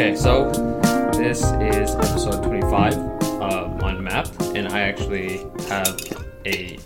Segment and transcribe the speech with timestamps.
[0.00, 0.50] Okay, so
[1.12, 2.94] this is episode 25
[3.42, 6.00] of Unmapped, and I actually have
[6.46, 6.78] a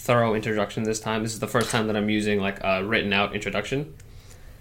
[0.00, 1.22] thorough introduction this time.
[1.22, 3.94] This is the first time that I'm using like a written out introduction.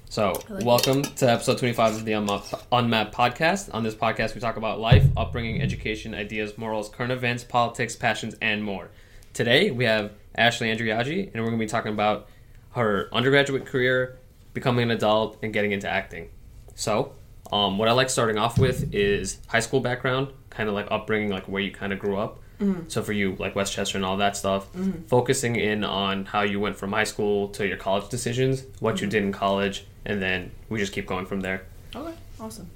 [0.05, 3.69] So, like welcome to episode 25 of the Unmapped, Unmapped podcast.
[3.73, 8.33] On this podcast, we talk about life, upbringing, education, ideas, morals, current events, politics, passions,
[8.41, 8.91] and more.
[9.33, 12.29] Today, we have Ashley Andriaggi, and we're going to be talking about
[12.75, 14.19] her undergraduate career,
[14.53, 16.29] becoming an adult, and getting into acting.
[16.75, 17.15] So,
[17.53, 21.29] um, what I like starting off with is high school background, kind of like upbringing,
[21.29, 22.39] like where you kind of grew up.
[22.87, 24.69] So for you, like Westchester and all that stuff,
[25.07, 29.07] focusing in on how you went from high school to your college decisions, what you
[29.07, 31.65] did in college, and then we just keep going from there.
[31.93, 32.69] Okay, awesome.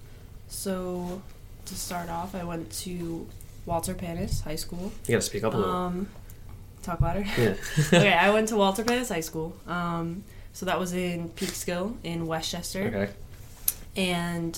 [0.49, 1.21] So,
[1.65, 3.27] to start off, I went to
[3.65, 4.91] Walter Panas High School.
[5.07, 5.73] You gotta speak up a little.
[5.73, 6.09] Um,
[6.83, 7.25] talk louder.
[7.37, 7.53] yeah.
[7.93, 9.55] okay, I went to Walter Panas High School.
[9.67, 12.83] Um, so that was in Peekskill in Westchester.
[12.83, 13.13] okay.
[13.97, 14.57] And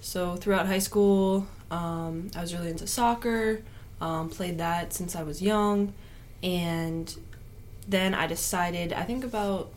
[0.00, 3.62] so throughout high school, um, I was really into soccer,
[4.00, 5.92] um, played that since I was young.
[6.42, 7.14] And
[7.86, 9.70] then I decided, I think about,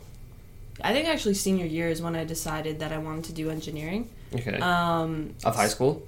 [0.82, 4.08] I think actually senior year is when I decided that I wanted to do engineering.
[4.34, 4.58] Okay.
[4.58, 6.06] Um, of high school.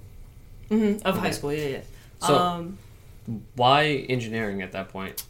[0.71, 1.81] Mm-hmm, of high school, yeah, yeah.
[2.21, 2.79] So- um,
[3.55, 5.25] Why engineering at that point?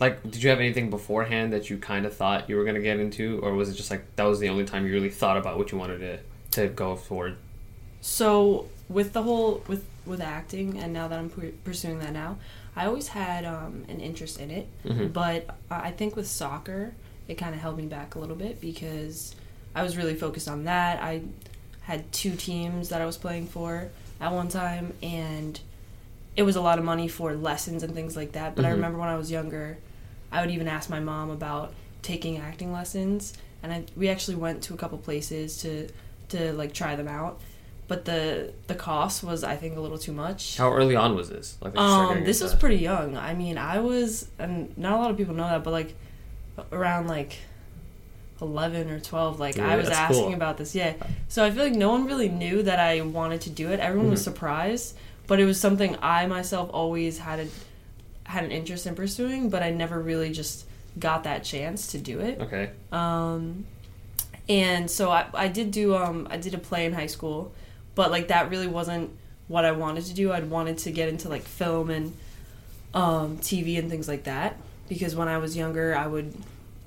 [0.00, 2.98] Like, did you have anything beforehand that you kind of thought you were gonna get
[2.98, 5.58] into, or was it just like that was the only time you really thought about
[5.58, 6.18] what you wanted to
[6.52, 7.36] to go forward?
[8.00, 12.38] So with the whole with with acting, and now that I'm pu- pursuing that now,
[12.74, 14.66] I always had um, an interest in it.
[14.84, 15.12] Mhm.
[15.12, 16.92] But I think with soccer,
[17.28, 19.34] it kind of held me back a little bit because
[19.74, 21.00] I was really focused on that.
[21.02, 21.22] I
[21.82, 23.88] had two teams that I was playing for
[24.20, 25.58] at one time, and
[26.34, 28.56] it was a lot of money for lessons and things like that.
[28.56, 28.74] But I Mhm.
[28.74, 29.78] remember when I was younger,
[30.32, 34.62] I would even ask my mom about taking acting lessons, and I, we actually went
[34.64, 35.88] to a couple places to
[36.32, 37.40] to like try them out.
[37.88, 40.56] But the the cost was I think a little too much.
[40.56, 41.56] How early on was this?
[41.60, 43.16] Like, that you started Um, this was pretty young.
[43.16, 45.94] I mean, I was, and not a lot of people know that, but like
[46.72, 47.36] around like
[48.40, 50.34] eleven or twelve, like I was asking cool.
[50.34, 50.74] about this.
[50.74, 50.94] Yeah,
[51.28, 53.78] so I feel like no one really knew that I wanted to do it.
[53.78, 54.24] Everyone was Mhm.
[54.24, 57.46] surprised, but it was something I myself always had a
[58.24, 60.64] had an interest in pursuing, but I never really just
[60.98, 62.40] got that chance to do it.
[62.40, 62.70] Okay.
[62.90, 63.64] Um,
[64.48, 67.52] and so I, I did do um I did a play in high school,
[67.94, 69.10] but like that really wasn't
[69.48, 70.32] what I wanted to do.
[70.32, 72.16] I'd wanted to get into like film and
[72.94, 74.56] um, TV and things like that
[74.88, 76.34] because when I was younger, I would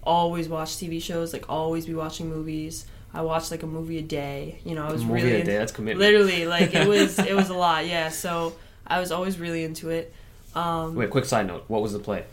[0.03, 2.85] always watch TV shows, like always be watching movies.
[3.13, 4.59] I watched like a movie a day.
[4.65, 5.57] You know, I was movie really a day.
[5.57, 5.99] That's commitment.
[5.99, 7.85] literally like it was it was a lot.
[7.87, 8.55] Yeah, so
[8.85, 10.13] I was always really into it.
[10.53, 11.65] Um, Wait, quick side note.
[11.67, 12.25] What was the play?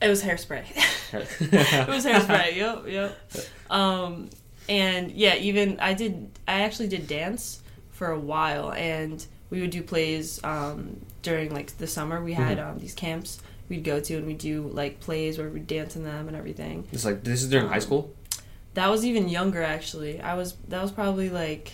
[0.00, 0.64] It was hairspray.
[1.12, 2.56] it was hairspray.
[2.56, 3.18] Yep, yep.
[3.70, 4.30] Um,
[4.68, 6.30] and yeah, even I did.
[6.46, 11.76] I actually did dance for a while, and we would do plays um, during like
[11.78, 12.22] the summer.
[12.22, 15.66] We had um, these camps we'd go to, and we'd do like plays where we'd
[15.66, 16.86] dance in them and everything.
[16.92, 18.14] It's like this is during high Um, school.
[18.74, 20.20] That was even younger, actually.
[20.20, 21.72] I was that was probably like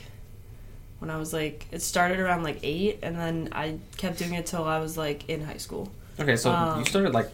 [1.00, 4.46] when I was like it started around like eight, and then I kept doing it
[4.46, 5.90] till I was like in high school.
[6.20, 7.30] Okay, so um, you started like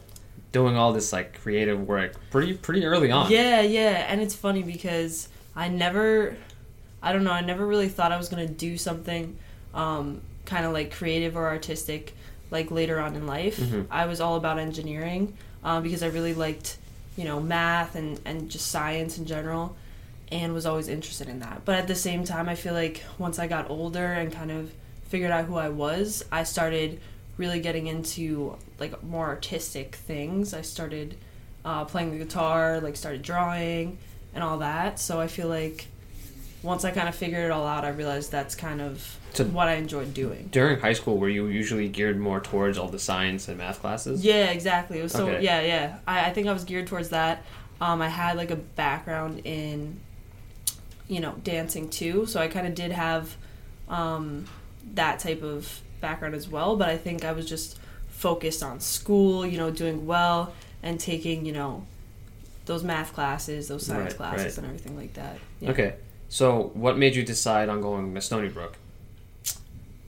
[0.53, 3.31] doing all this like creative work pretty pretty early on.
[3.31, 6.37] Yeah, yeah, and it's funny because I never,
[7.03, 9.37] I don't know, I never really thought I was gonna do something,
[9.75, 12.15] um, kind of like creative or artistic,
[12.51, 13.59] like later on in life.
[13.59, 13.87] Mhm.
[13.91, 16.79] I was all about engineering, um, because I really liked,
[17.17, 19.77] you know, math and and just science in general,
[20.33, 21.63] and was always interested in that.
[21.65, 24.73] But at the same time, I feel like once I got older and kind of
[25.09, 27.01] figured out who I was, I started
[27.39, 30.53] really getting into like more artistic things.
[30.53, 31.17] I started
[31.65, 33.97] uh, playing the guitar, like started drawing
[34.35, 34.99] and all that.
[35.01, 35.87] So I feel like
[36.63, 39.69] once I kind of figured it all out, I realized that's kind of So- what
[39.69, 40.49] I enjoyed doing.
[40.51, 44.25] During high school, were you usually geared more towards all the science and math classes?
[44.25, 44.99] Yeah, exactly.
[44.99, 45.43] It was so Okay.
[45.45, 45.99] yeah, yeah.
[46.07, 47.45] I, I think I was geared towards that.
[47.81, 50.01] Um, I had like a background in,
[51.07, 53.37] you know, dancing too, so I kind of did have
[53.89, 54.47] um,
[54.95, 56.77] that type of background as well.
[56.77, 57.79] But I think I was just
[58.09, 60.53] focused on school, you know, doing well
[60.83, 61.85] and taking, you know,
[62.67, 64.59] those math classes, those science Right, classes, right.
[64.59, 65.39] and everything like that.
[65.61, 65.71] Yeah.
[65.71, 65.95] Okay.
[66.29, 68.77] So, what made you decide on going to Stony Brook?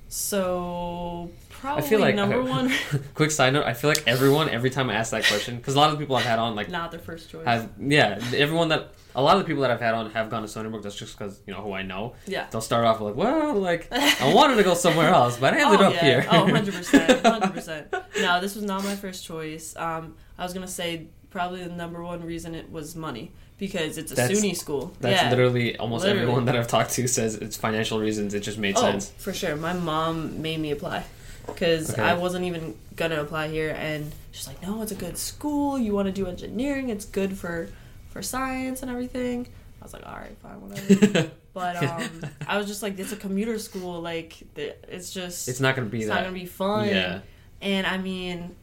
[0.09, 2.73] So probably I feel like number one,
[3.15, 3.65] quick side note.
[3.65, 6.03] I feel like everyone every time I ask that question because a lot of the
[6.03, 7.45] people I've had on like not their first choice.
[7.45, 10.43] have yeah everyone that a lot of the people that I've had on have gone
[10.43, 10.83] to Stony Brook.
[10.83, 12.15] That's just because you know who I know.
[12.27, 12.47] yeah.
[12.51, 15.81] They'll start off like, well, like I wanted to go somewhere else, but I ended
[15.81, 16.01] oh, up yeah.
[16.01, 16.27] here.
[16.31, 17.23] oh, 100%.
[17.23, 18.05] 100%.
[18.21, 19.75] No, this was not my first choice.
[19.77, 23.99] Um, I was going to say probably the number one reason it was money because
[23.99, 24.93] it's a That's- SUNY school.
[25.01, 25.31] That's yeah.
[25.31, 26.23] literally almost Literally.
[26.23, 28.35] everyone that I've talked to says it's financial reasons.
[28.35, 29.11] It just made oh, sense.
[29.11, 29.57] for sure.
[29.57, 31.05] My mom made me apply
[31.53, 32.03] because Okay.
[32.03, 35.79] I wasn't even gonna apply here, and she's like, "No, it's a good school.
[35.79, 36.89] You want to do engineering?
[36.91, 37.69] It's good for
[38.11, 39.47] for science and everything."
[39.81, 43.17] I was like, "All right, fine, whatever." but um, I was just like, "It's a
[43.17, 44.01] commuter school.
[44.01, 46.15] Like, it's just it's not gonna be it's that.
[46.15, 47.21] not gonna be fun." Yeah.
[47.63, 48.55] And I mean,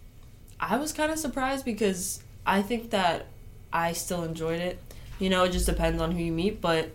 [0.59, 3.27] I was kind of surprised because I think that
[3.71, 4.79] I still enjoyed it.
[5.19, 6.89] You know, it just depends on who you meet, but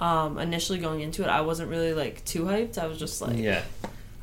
[0.00, 2.78] um, initially going into it, I wasn't really like too hyped.
[2.78, 3.62] I was just like, yeah.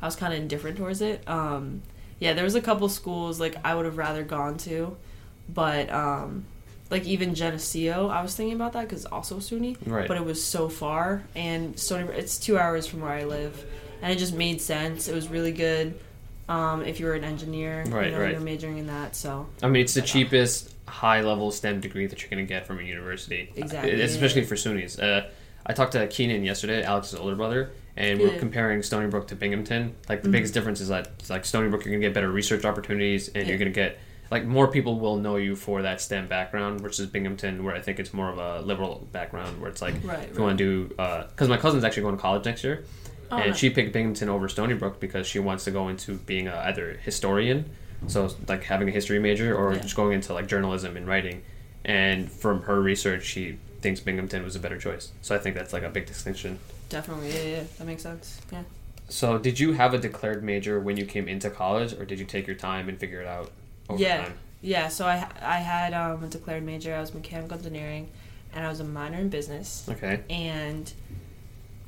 [0.00, 1.26] I was kind of indifferent towards it.
[1.28, 1.82] Um,
[2.18, 4.96] yeah, there was a couple schools like I would have rather gone to,
[5.52, 6.44] but um,
[6.90, 10.08] like even Geneseo, I was thinking about that because also SUNY, Right.
[10.08, 13.64] but it was so far, and Stony it's two hours from where I live,
[14.02, 15.08] and it just made sense.
[15.08, 15.98] It was really good.
[16.48, 18.30] Um, if you were an engineer, Right, you know, right.
[18.32, 22.22] you're majoring in that, so I mean, it's the cheapest high level STEM degree that
[22.22, 23.50] you're going to get from a university.
[23.56, 25.02] Exactly, especially for SUNYs.
[25.02, 25.26] Uh,
[25.66, 28.38] I talked to Keenan yesterday, Alex's older brother, and we Yeah.
[28.38, 29.94] comparing Stony Brook to Binghamton.
[30.08, 30.32] Like, the Mhm.
[30.32, 33.48] biggest difference is that, like, Stony Brook, you're going to get better research opportunities, and
[33.48, 33.98] you're going to get,
[34.30, 37.98] like, more people will know you for that STEM background versus Binghamton, where I think
[37.98, 40.28] it's more of a liberal background, where it's like, right.
[40.30, 40.94] if you want to do,
[41.30, 42.84] because my cousin's actually going to college next year,
[43.30, 46.46] Oh, and she picked Binghamton over Stony Brook because she wants to go into being
[46.48, 47.64] a, either historian,
[48.06, 49.80] so like having a history major, or Yeah.
[49.80, 51.42] just going into like journalism and writing.
[51.84, 55.12] And from her research, she thinks Binghamton was a better choice.
[55.22, 56.58] So I think that's like a big distinction.
[56.88, 58.40] Definitely, yeah, yeah, that makes sense.
[58.52, 58.62] Yeah.
[59.08, 62.24] So did you have a declared major when you came into college, or did you
[62.24, 63.50] take your time and figure it out
[63.88, 64.24] over Yeah.
[64.24, 64.34] time?
[64.62, 66.94] Yeah, so I I had um, a declared major.
[66.94, 68.08] I was mechanical engineering,
[68.52, 69.86] and I was a minor in business.
[69.88, 70.20] Okay.
[70.28, 70.92] And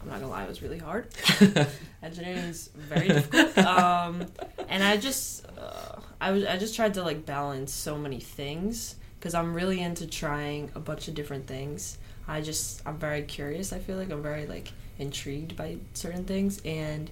[0.00, 1.08] I'm not gonna lie, it was really hard.
[2.02, 3.58] Engineering is very difficult.
[3.66, 4.26] Um,
[4.68, 8.94] and I just uh, I was I just tried to like balance so many things
[9.18, 11.98] because I'm really into trying a bunch of different things.
[12.28, 13.72] I just I'm very curious.
[13.72, 17.10] I feel like I'm very like intrigued by certain things and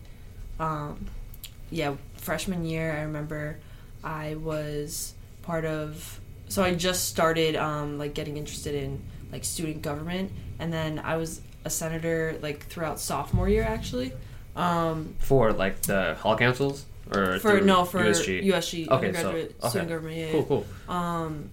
[0.60, 1.06] um,
[1.70, 3.58] yeah, freshman year I remember
[4.04, 9.02] I was part of so I just started um, like getting interested in
[9.32, 14.12] like student government and then I was a senator like throughout sophomore year actually.
[14.54, 18.42] Um, For like the hall councils, or for no for USG.
[18.44, 19.48] USG, Okay, so- okay.
[19.68, 20.16] student government.
[20.16, 20.66] Yeah, Cool, cool.
[20.88, 21.50] Um,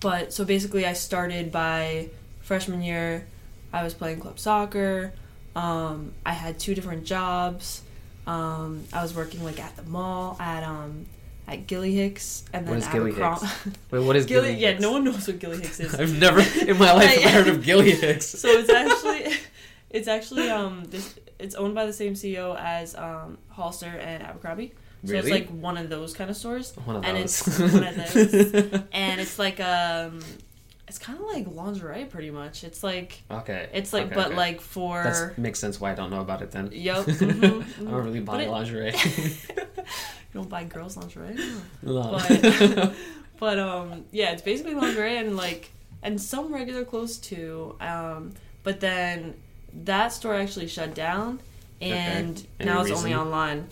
[0.00, 2.08] but so basically, I started by
[2.48, 3.26] freshman year.
[3.72, 5.12] I was playing club soccer.
[5.54, 7.82] Um, I had two different jobs.
[8.26, 11.06] Um, I was working like at the mall at um
[11.46, 14.60] at Gilly Hicks and then What is Gilly Abercrom- Wait, what is Gilly, Gilly?
[14.60, 14.80] yeah, Hicks?
[14.82, 15.94] no one knows what Gilly Hicks is.
[16.00, 18.26] I've never in my life heard of Gilly Hicks.
[18.26, 19.34] so it's actually
[19.90, 24.72] it's actually um this it's owned by the same CEO as um Hollister and Abercrombie.
[25.04, 26.74] So it's like one of those kind of stores.
[26.84, 27.46] One of and those.
[27.46, 28.82] it's one of those.
[28.92, 30.20] and it's like um
[30.88, 32.64] it's kind of like lingerie pretty much.
[32.64, 33.68] It's like okay.
[33.72, 34.36] it's like okay, but okay.
[34.36, 36.70] like for That makes sense why I don't know about it then.
[36.72, 38.94] Yup, mhm, I don't really buy it- lingerie.
[39.16, 41.36] you don't buy girls lingerie.
[41.82, 42.18] No.
[42.28, 42.94] But
[43.38, 45.70] but um yeah, it's basically lingerie and like
[46.02, 47.76] and some regular clothes too.
[47.80, 48.32] Um
[48.62, 49.34] but then
[49.84, 51.40] that store actually shut down
[51.80, 52.64] and Okay.
[52.64, 53.68] Now it's only online.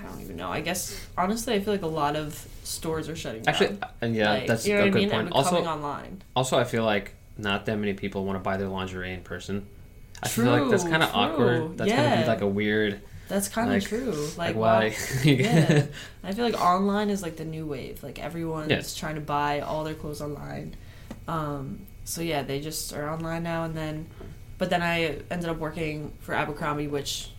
[0.00, 0.48] I, don't even know.
[0.50, 3.54] I guess honestly I feel like a lot of stores are shutting down.
[3.54, 5.10] Actually, uh, yeah, Like, that's you know a I good mean?
[5.10, 5.22] point.
[5.26, 6.22] And Also, online.
[6.36, 9.66] also, I feel like not that many people want to buy their lingerie in person.
[10.22, 11.78] I feel like that's kind of awkward.
[11.78, 14.12] That's gonna be like a weird, That's kind of like- true.
[14.36, 14.96] like, Like, why?
[15.24, 15.86] yeah.
[16.24, 18.02] I feel like online is like the new wave.
[18.02, 18.82] Like everyone's Yeah.
[18.96, 20.74] trying to buy all their clothes online.
[21.28, 23.64] Um, so yeah, they just are online now.
[23.64, 24.06] And then,
[24.58, 27.30] but then I ended up working for Abercrombie, which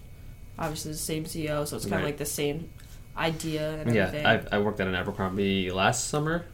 [0.59, 2.05] obviously the same CEO, so it's kind of Right.
[2.05, 2.69] like the same
[3.17, 4.25] idea and yeah, everything.
[4.25, 6.45] I, I worked at an Abercrombie last summer.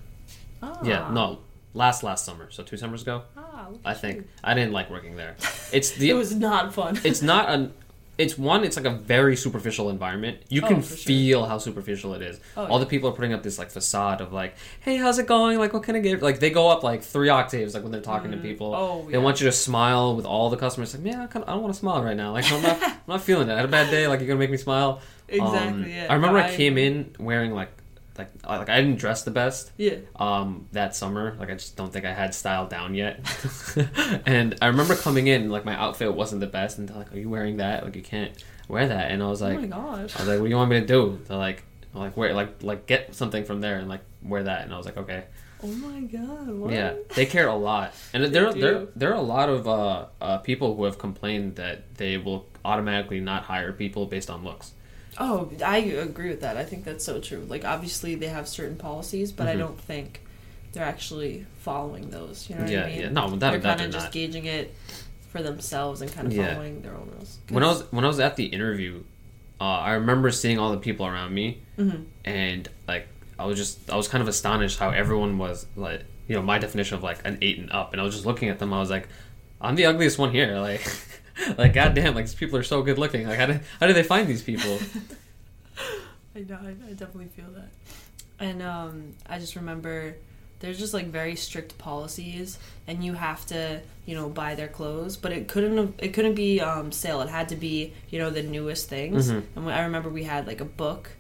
[0.63, 1.39] ah, Yeah, no,
[1.73, 3.23] last last summer, so two summers ago.
[3.37, 4.23] Ah, look I think you.
[4.43, 5.35] I didn't like working there.
[5.73, 6.99] It's the it was not fun.
[7.03, 7.73] it's not an
[8.17, 10.37] it's one it's like a very superficial environment.
[10.49, 10.95] You Oh, can sure.
[10.97, 12.39] feel how superficial it is.
[12.55, 12.79] Oh, all yeah.
[12.79, 15.57] the people are putting up this like facade of like hey how's it going?
[15.59, 16.21] Like what can i get?
[16.21, 18.73] Like they go up like three octaves like when they're talking to Mm, people.
[18.75, 20.93] Oh, they want you to smile with all the customers.
[20.93, 22.31] Like man i, kinda, I don't want to smile right now.
[22.31, 24.07] Like i'm not i'm not feeling it i had a bad day.
[24.07, 25.01] Like you're gonna make me smile.
[25.27, 25.83] Exactly.
[25.83, 26.07] Um, yeah.
[26.09, 27.69] i remember i came in wearing like
[28.17, 29.97] like I- like i didn't dress the best Yeah.
[30.15, 31.35] um, that summer.
[31.39, 33.19] Like I just don't think I had style down yet.
[34.25, 37.17] and I remember coming in, like my outfit wasn't the best, and they're like, "Are
[37.19, 37.83] you wearing that?
[37.83, 38.31] Like you can't
[38.67, 40.15] wear that." And I was like, oh like, my gosh.
[40.15, 42.63] I was like, "What do you want me to do?" They're like, "Like wear like
[42.63, 45.25] like get something from there and like wear that." And I was like, "Okay."
[45.63, 46.49] Oh my god.
[46.49, 46.73] What?
[46.73, 48.87] Yeah, they care a lot, and there They there do.
[48.95, 53.19] there are a lot of uh, uh, people who have complained that they will automatically
[53.19, 54.73] not hire people based on looks.
[55.17, 56.57] Oh, I agree with that.
[56.57, 57.45] I think that's so true.
[57.47, 59.59] Like, obviously, they have certain policies, but I Mhm.
[59.59, 60.21] don't think
[60.73, 62.49] they're actually following those.
[62.49, 62.99] You know what yeah, I mean?
[62.99, 63.09] yeah.
[63.09, 64.11] No, that, they're kind of just not.
[64.11, 64.73] gauging it
[65.31, 66.53] for themselves and kind of Yeah.
[66.53, 67.37] following their own rules.
[67.49, 69.03] When I was when I was at the interview,
[69.61, 73.07] uh, I remember seeing all the people around me, hmm and like
[73.39, 76.57] I was just I was kind of astonished how everyone was like you know my
[76.57, 78.73] definition of like an eight and up, and I was just looking at them.
[78.73, 79.07] I was like,
[79.61, 80.57] I'm the ugliest one here.
[80.59, 80.81] Like,
[81.57, 83.27] like goddamn, like these people are so good looking.
[83.27, 84.79] Like how did how do they find these people?
[86.35, 87.69] I know, I, I definitely feel that.
[88.39, 90.15] And um, I just remember
[90.59, 95.15] there's just like very strict policies, and you have to, you know, buy their clothes.
[95.17, 97.21] But it couldn't have, it couldn't be um, sale.
[97.21, 99.31] It had to be, you know, the newest things.
[99.31, 99.43] Mhm.
[99.55, 101.11] And I remember we had like a book.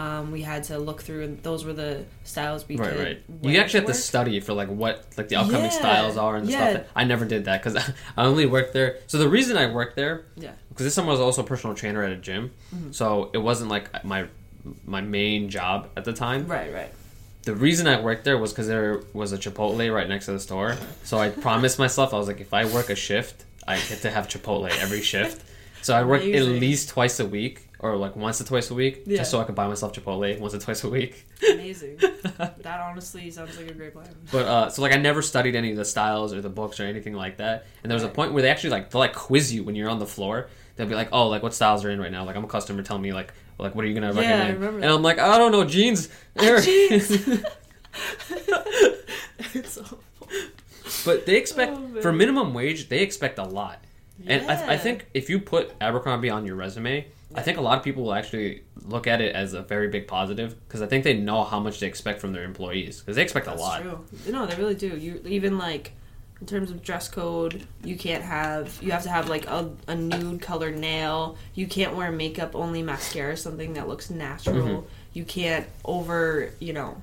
[0.00, 3.04] Um, we had to look through, and those were the styles we right, could.
[3.04, 3.22] right.
[3.52, 6.46] You actually have to study for like what like the upcoming Yeah, styles are and
[6.46, 6.70] the yeah.
[6.70, 6.86] stuff.
[6.96, 7.76] I never did that because
[8.16, 8.98] I only worked there.
[9.08, 10.52] So the reason I worked there, Yeah.
[10.70, 12.94] because this someone was also a personal trainer at a gym, Mhm.
[12.94, 14.24] so it wasn't like my
[14.86, 16.46] my main job at the time.
[16.46, 16.92] Right, right.
[17.42, 20.40] The reason I worked there was because there was a Chipotle right next to the
[20.40, 20.76] store.
[21.04, 24.10] So I promised myself I was like, if I work a shift, I get to
[24.10, 25.42] have Chipotle every shift.
[25.82, 29.02] So I work at least twice a week, or like once or twice a week,
[29.06, 29.18] Yeah.
[29.18, 31.26] just so I can buy myself Chipotle once or twice a week.
[31.52, 31.96] Amazing.
[32.38, 34.14] that honestly sounds like a great plan.
[34.30, 36.84] But uh, so like I never studied any of the styles or the books or
[36.84, 37.66] anything like that.
[37.82, 39.88] And there was a point where they actually like they'll like quiz you when you're
[39.88, 40.48] on the floor.
[40.76, 42.24] They'll be like, oh, like what styles are in right now?
[42.24, 44.66] Like I'm a customer, tell me like like what are you gonna Yeah, I remember
[44.76, 44.92] and that.
[44.92, 46.08] I'm like, I don't know, jeans.
[46.38, 47.10] Here." Jeans.
[49.54, 49.98] it's awful.
[51.04, 53.82] but they expect Oh, for minimum wage, they expect a lot.
[54.26, 57.78] And I, I think if you put Abercrombie on your resume, I think a lot
[57.78, 61.04] of people will actually look at it as a very big positive because I think
[61.04, 63.82] they know how much they expect from their employees because they expect That's a lot.
[63.82, 64.04] true.
[64.28, 64.88] No, they really do.
[64.96, 65.92] You even like
[66.40, 69.94] in terms of dress code, you can't have you have to have like a, a
[69.94, 71.36] nude colored nail.
[71.54, 74.66] You can't wear makeup, only mascara, something that looks natural.
[74.66, 74.84] Mhm.
[75.12, 77.00] You can't over, you know,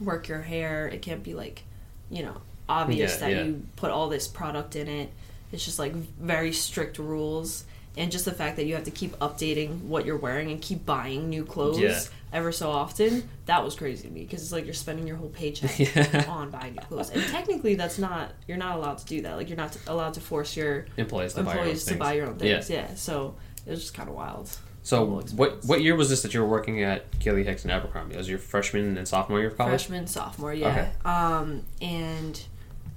[0.00, 0.88] work your hair.
[0.88, 1.62] It can't be like,
[2.10, 3.42] you know, obvious Yeah, that yeah.
[3.44, 5.10] you put all this product in it.
[5.52, 7.64] It's just like very strict rules.
[7.96, 10.84] And just the fact that you have to keep updating what you're wearing and keep
[10.84, 12.00] buying new clothes Yeah.
[12.32, 15.28] ever so often, that was crazy to me because it's like you're spending your whole
[15.28, 16.24] paycheck Yeah.
[16.28, 17.10] on buying new clothes.
[17.10, 19.36] And technically, that's not you're not allowed to do that.
[19.36, 21.98] Like you're not allowed to force your Employees to buy your own to things.
[21.98, 22.54] buy your own Yeah.
[22.56, 22.70] things.
[22.70, 22.94] Yeah.
[22.96, 24.50] So it was just kind of wild.
[24.82, 25.04] So
[25.36, 28.16] what what year was this that you were working at Gilly Hicks and Abercrombie?
[28.16, 29.70] Was your freshman and sophomore year of college?
[29.70, 30.90] Freshman, sophomore, yeah.
[31.04, 32.42] Um, and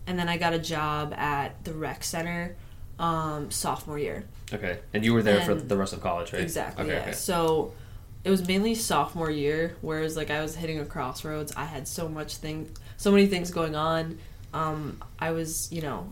[0.08, 2.56] and then I got a job at the rec center
[3.00, 4.24] um, sophomore year.
[4.54, 6.42] Okay, and you were there for the rest of college, right?
[6.42, 6.86] Exactly.
[6.86, 7.02] Okay, yeah.
[7.02, 7.12] okay.
[7.12, 7.74] So
[8.24, 11.54] it was mainly sophomore year, whereas like I was hitting a crossroads.
[11.56, 14.20] I had so much thing, so many things going on.
[14.54, 16.12] Um, I was, you know,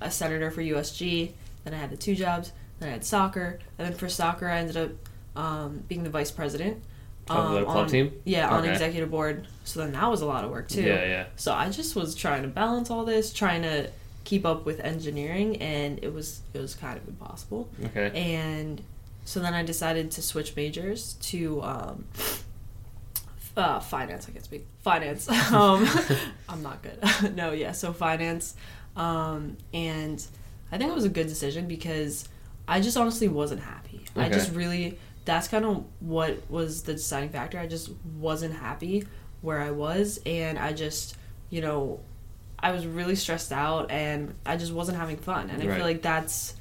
[0.00, 1.32] a senator for USG.
[1.64, 2.52] Then I had the two jobs.
[2.78, 3.58] Then I had soccer.
[3.78, 4.90] And then for soccer, I ended up
[5.36, 6.82] um, being the vice president.
[7.28, 8.12] Of the um, club on- team?
[8.24, 9.46] Yeah, on executive board.
[9.64, 10.82] So then that was a lot of work too.
[10.82, 11.26] Yeah, yeah.
[11.36, 13.90] So I just was trying to balance all this, trying to
[14.24, 17.68] keep up with engineering, and it was it was kind of impossible.
[17.84, 18.10] Okay.
[18.14, 18.82] And
[19.24, 22.04] so then I decided to switch majors to um,
[23.56, 24.28] uh, finance.
[24.28, 25.28] I can't speak finance.
[25.52, 25.88] um,
[26.48, 26.98] I'm not good.
[27.36, 27.72] no, yeah.
[27.72, 28.56] So finance,
[28.96, 30.24] um, and
[30.72, 32.28] I think it was a good decision because
[32.66, 34.00] I just honestly wasn't happy.
[34.16, 37.58] I just really that's kind of what was the deciding factor.
[37.58, 39.06] I just wasn't happy
[39.40, 41.16] where I was, and I just
[41.50, 42.00] you know
[42.64, 45.50] I was really stressed out, and I just wasn't having fun.
[45.50, 45.76] And I Right.
[45.76, 46.54] feel like that's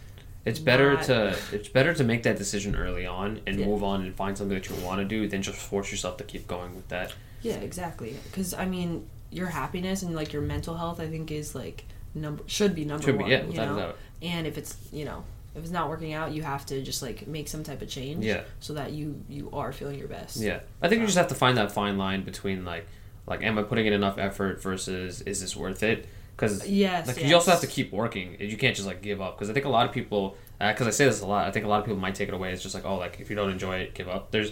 [0.45, 3.65] It's better not- to it's better to make that decision early on and Yeah.
[3.65, 6.23] move on and find something that you want to do than just force yourself to
[6.25, 7.13] keep going with that.
[7.41, 8.17] Yeah, exactly.
[8.25, 12.43] Because I mean, your happiness and like your mental health, I think, is like number
[12.47, 13.31] should be number Should be one.
[13.31, 13.77] yeah, you know?
[13.77, 13.97] doubt.
[14.21, 15.23] And if it's you know
[15.55, 18.25] if it's not working out, you have to just like make some type of change.
[18.25, 18.41] Yeah.
[18.59, 20.35] So that you you are feeling your best.
[20.37, 22.85] Yeah, I think you just have to find that fine line between like,
[23.27, 26.07] like, am I putting in enough effort versus is this worth it?
[26.35, 27.07] Because Yes.
[27.07, 27.29] like yes.
[27.29, 28.35] you also have to keep working.
[28.39, 29.37] You can't just like give up.
[29.37, 31.51] Because I think a lot of people, uh, because I say this a lot, I
[31.51, 32.51] think a lot of people might take it away.
[32.51, 34.31] It's just like, oh, like if you don't enjoy it, give up.
[34.31, 34.49] There's,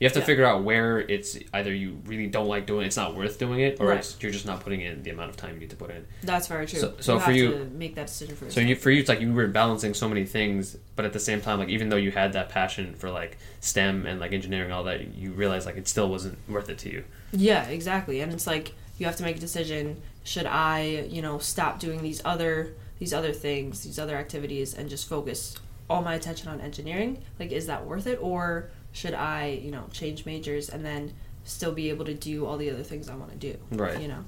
[0.00, 0.24] you have to Yeah.
[0.24, 3.60] figure out where it's either you really don't like doing it, it's not worth doing
[3.60, 3.98] it, or Right.
[3.98, 6.04] it's, you're just not putting in the amount of time you need to put in.
[6.22, 6.80] That's very true.
[6.80, 9.00] So- so you for have you- to make that decision for So you, for you,
[9.00, 11.90] it's like you were balancing so many things, but at the same time, like even
[11.90, 15.64] though you had that passion for like STEM and like engineering, all that, you realize
[15.66, 17.04] like it still wasn't worth it to you.
[17.32, 18.20] Yeah, exactly.
[18.20, 20.00] And it's like you have to make a decision.
[20.24, 24.90] Should I, you know, stop doing these other these other things, these other activities, and
[24.90, 25.56] just focus
[25.88, 27.22] all my attention on engineering?
[27.38, 31.72] Like, is that worth it, or should I, you know, change majors and then still
[31.72, 33.56] be able to do all the other things I want to do?
[33.70, 34.00] Right.
[34.00, 34.24] You know,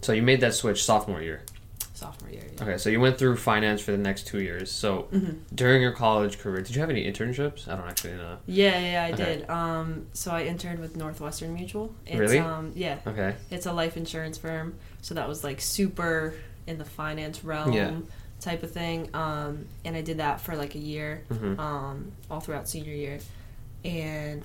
[0.00, 1.42] So you made that switch sophomore year.
[1.98, 2.44] Sophomore year.
[2.56, 2.62] Yeah.
[2.62, 4.70] Okay, so you went through finance for the next two years.
[4.70, 7.66] So hmm during your college career, did you have any internships?
[7.68, 8.38] I don't actually know.
[8.46, 9.24] Yeah, yeah, I Okay.
[9.38, 9.50] did.
[9.50, 11.92] Um, so I interned with Northwestern Mutual.
[12.06, 12.38] It's, Really?
[12.38, 13.34] Um, yeah, Okay.
[13.50, 14.74] it's a life insurance firm.
[15.02, 16.34] So that was like super
[16.66, 17.90] in the finance realm Yeah.
[18.40, 19.10] type of thing.
[19.14, 23.18] Um, and I did that for like a year, hmm um, all throughout senior year,
[23.84, 24.42] and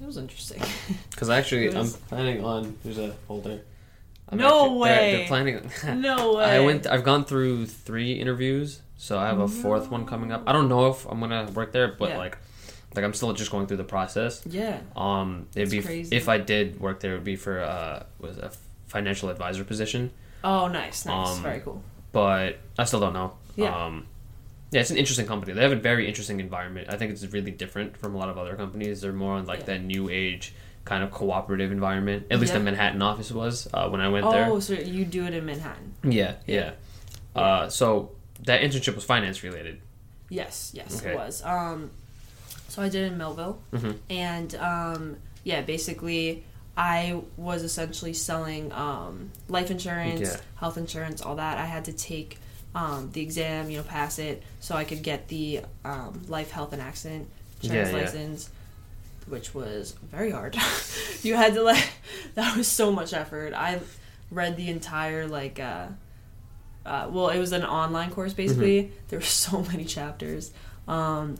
[0.00, 0.62] it was interesting.
[1.10, 2.76] Because actually, was- I'm planning on.
[2.82, 3.60] There's a folder.
[4.34, 5.16] I'm No actually- they're- way.
[5.16, 5.70] They're, planning.
[6.02, 6.44] no way.
[6.44, 6.86] I went.
[6.86, 10.42] I've gone through three interviews, so I have a fourth one coming up.
[10.46, 12.18] I don't know if I'm gonna work there, but Yeah.
[12.18, 12.38] like,
[12.94, 14.42] like I'm still just going through the process.
[14.46, 14.78] Yeah.
[14.96, 16.16] Um, it'd That's be crazy.
[16.16, 18.50] if I did work there, it would be for uh was a
[18.86, 20.10] financial advisor position,
[20.44, 21.82] Oh, nice, nice, Um, very cool.
[22.12, 23.32] but I still don't know.
[23.56, 23.74] Yeah.
[23.86, 24.06] Um,
[24.70, 25.52] yeah, it's an interesting company.
[25.52, 26.88] They have a very interesting environment.
[26.90, 29.00] I think it's really different from a lot of other companies.
[29.00, 29.66] They're more on like Yeah.
[29.66, 30.52] that new age
[30.84, 32.26] kind of cooperative environment.
[32.30, 34.46] At least the Manhattan office was uh, when I went Oh, there.
[34.50, 35.94] Oh, so you do it in Manhattan?
[36.02, 36.72] Yeah, yeah.
[37.34, 37.42] Yeah.
[37.42, 38.12] Uh, so
[38.44, 39.80] that internship was finance related.
[40.28, 41.12] Yes, yes, Okay.
[41.12, 41.42] it was.
[41.44, 41.90] Um,
[42.68, 43.96] so I did it in Melville, Mhm.
[44.10, 46.44] and um, yeah, basically,
[46.76, 50.36] I was essentially selling um, life insurance, Yeah.
[50.56, 51.56] health insurance, all that.
[51.58, 52.38] I had to take
[52.74, 56.72] um, the exam, you know, pass it, so I could get the um, life, health,
[56.72, 57.28] and accident
[57.62, 58.36] insurance Yeah, yeah.
[59.26, 60.56] Which was very hard.
[61.22, 61.88] you had to like,
[62.34, 63.54] that was so much effort.
[63.54, 63.80] I
[64.30, 65.60] read the entire like.
[65.60, 65.86] Uh,
[66.86, 68.92] uh, well, it was an online course basically.
[69.08, 70.52] There were so many chapters,
[70.86, 71.36] um,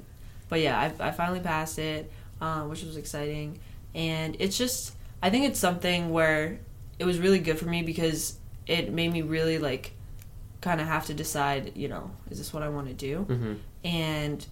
[0.48, 2.10] but yeah, I, I finally passed it,
[2.40, 3.58] uh, which was exciting.
[3.94, 6.58] And it's just, I think it's something where
[6.98, 9.92] it was really good for me because it made me really like,
[10.62, 13.18] kind of have to decide, you know, is this what I want to do?
[13.24, 14.46] hmm And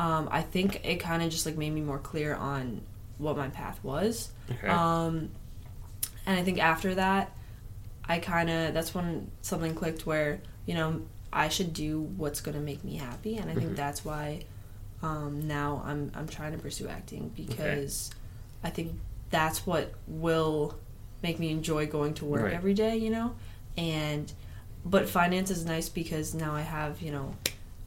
[0.00, 2.80] um, I think it kind of just like made me more clear on
[3.18, 4.30] what my path was.
[4.50, 4.68] Okay.
[4.68, 5.30] Um,
[6.26, 7.32] and I think after that,
[8.08, 11.02] I kind of that's when something clicked where you know
[11.32, 13.76] I should do what's gonna make me happy, and I think Mhm.
[13.76, 14.44] that's why
[15.02, 18.10] um, now I'm I'm trying to pursue acting because
[18.64, 18.98] I think
[19.30, 20.76] that's what will
[21.22, 22.52] make me enjoy going to work Right.
[22.54, 23.34] every day, you know,
[23.76, 24.32] and
[24.84, 27.34] but finance is nice because now I have you know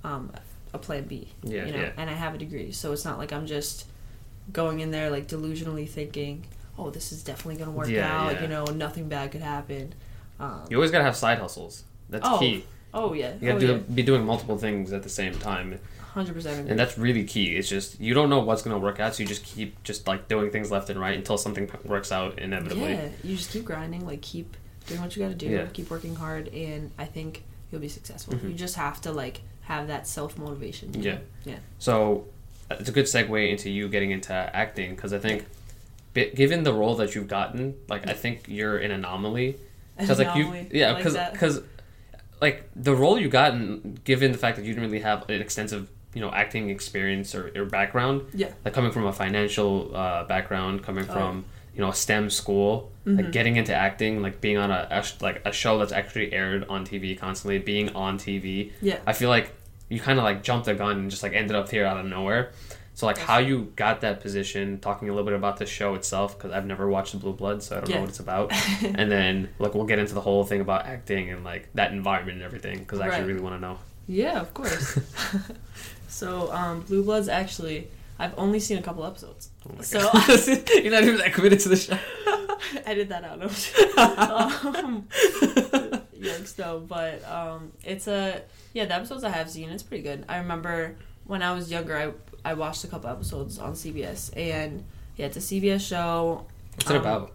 [0.03, 0.31] um,
[0.73, 1.91] a plan B, Yeah, you know, yeah.
[1.97, 3.85] and I have a degree, so it's not like I'm just
[4.51, 6.45] going in there like delusionally thinking,
[6.77, 8.41] oh, this is definitely gonna work Yeah, out, yeah.
[8.41, 9.93] you know, nothing bad could happen.
[10.39, 11.83] Um, you always gotta have side hustles.
[12.09, 12.63] That's Oh, key.
[12.93, 15.79] oh yeah, You gotta oh, do, be doing multiple things at the same time,
[16.13, 16.69] hundred percent.
[16.69, 17.55] and that's really key.
[17.55, 20.27] It's just you don't know what's gonna work out, so you just keep just like
[20.27, 22.93] doing things left and right until something works out inevitably.
[22.93, 24.57] Yeah, you just keep grinding, like keep
[24.87, 28.33] doing what you got to do, keep working hard, and I think you'll be successful.
[28.33, 28.49] Mhm.
[28.49, 31.01] You just have to like have that self motivation.
[31.01, 31.17] Yeah.
[31.45, 32.25] yeah, So
[32.69, 35.45] uh, it's a good segue into you getting into acting because I think,
[36.13, 39.57] bi- given the role that you've gotten, like I think you're an anomaly.
[39.97, 41.61] Because like you, yeah, I like because because
[42.41, 45.87] like the role you gotten, given the fact that you didn't really have an extensive
[46.15, 50.83] you know acting experience or, or background, yeah, like coming from a financial uh, background,
[50.83, 51.45] coming Oh, from
[51.75, 53.31] you know STEM school, like Mhm.
[53.31, 57.17] getting into acting, like being on a, like a show that's actually aired on TV
[57.17, 58.71] constantly, being on TV.
[58.81, 58.99] yeah.
[59.07, 59.51] I feel like
[59.89, 62.05] you kind of like jumped the gun and just like ended up here out of
[62.05, 62.51] nowhere.
[62.95, 66.37] So like how you got that position, talking a little bit about the show itself
[66.37, 67.95] because I've never watched Blue Blood, so I don't Yeah.
[67.95, 68.51] know what it's about.
[68.83, 72.35] and then like we'll get into the whole thing about acting and like that environment
[72.37, 73.79] and everything because I actually really want to know.
[74.07, 74.99] Yeah, of course.
[76.07, 77.87] so, um, Blue Bloods actually,
[78.19, 79.49] I've only seen a couple episodes.
[79.67, 79.99] Oh So-
[80.81, 81.97] you're not even that committed to the show.
[82.85, 83.41] Edit that out.
[84.75, 85.07] um,
[86.17, 86.79] yikes, though.
[86.79, 88.41] But um, it's a
[88.73, 88.85] yeah.
[88.85, 90.25] The episodes I have seen, it's pretty good.
[90.29, 90.95] I remember
[91.25, 92.11] when I was younger, I
[92.49, 94.83] I watched a couple episodes on CBS, and
[95.17, 96.45] yeah, it's a CBS show.
[96.75, 97.31] What's it Um, about?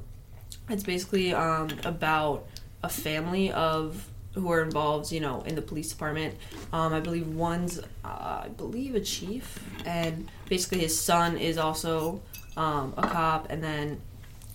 [0.70, 2.46] It's basically um, about
[2.82, 4.08] a family of
[4.38, 6.35] who are involved, you know, in the police department.
[6.72, 12.20] Um, I believe one's, uh, I believe, a chief, and basically his son is also
[12.57, 14.01] um, a cop, and then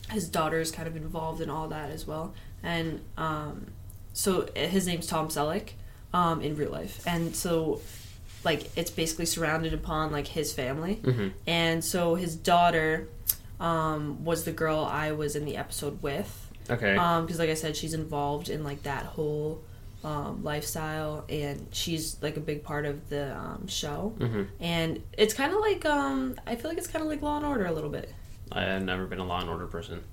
[0.10, 2.34] his daughter is kind of involved in all that as well.
[2.62, 3.68] And um,
[4.14, 5.70] so his name's Tom Selleck
[6.14, 7.82] um, in real life, and so
[8.44, 13.08] like it's basically surrounded upon like his family hmm and so his daughter
[13.60, 16.50] um, was the girl I was in the episode with.
[16.70, 16.94] Okay.
[16.94, 19.62] Because, like I said, she's involved in like that whole
[20.04, 24.14] um, lifestyle, and she's like a big part of the um, show.
[24.18, 27.38] hmm And it's kind of like um, I feel like it's kind of like Law
[27.38, 28.14] and Order a little bit.
[28.52, 30.04] I have never been a Law and Order person.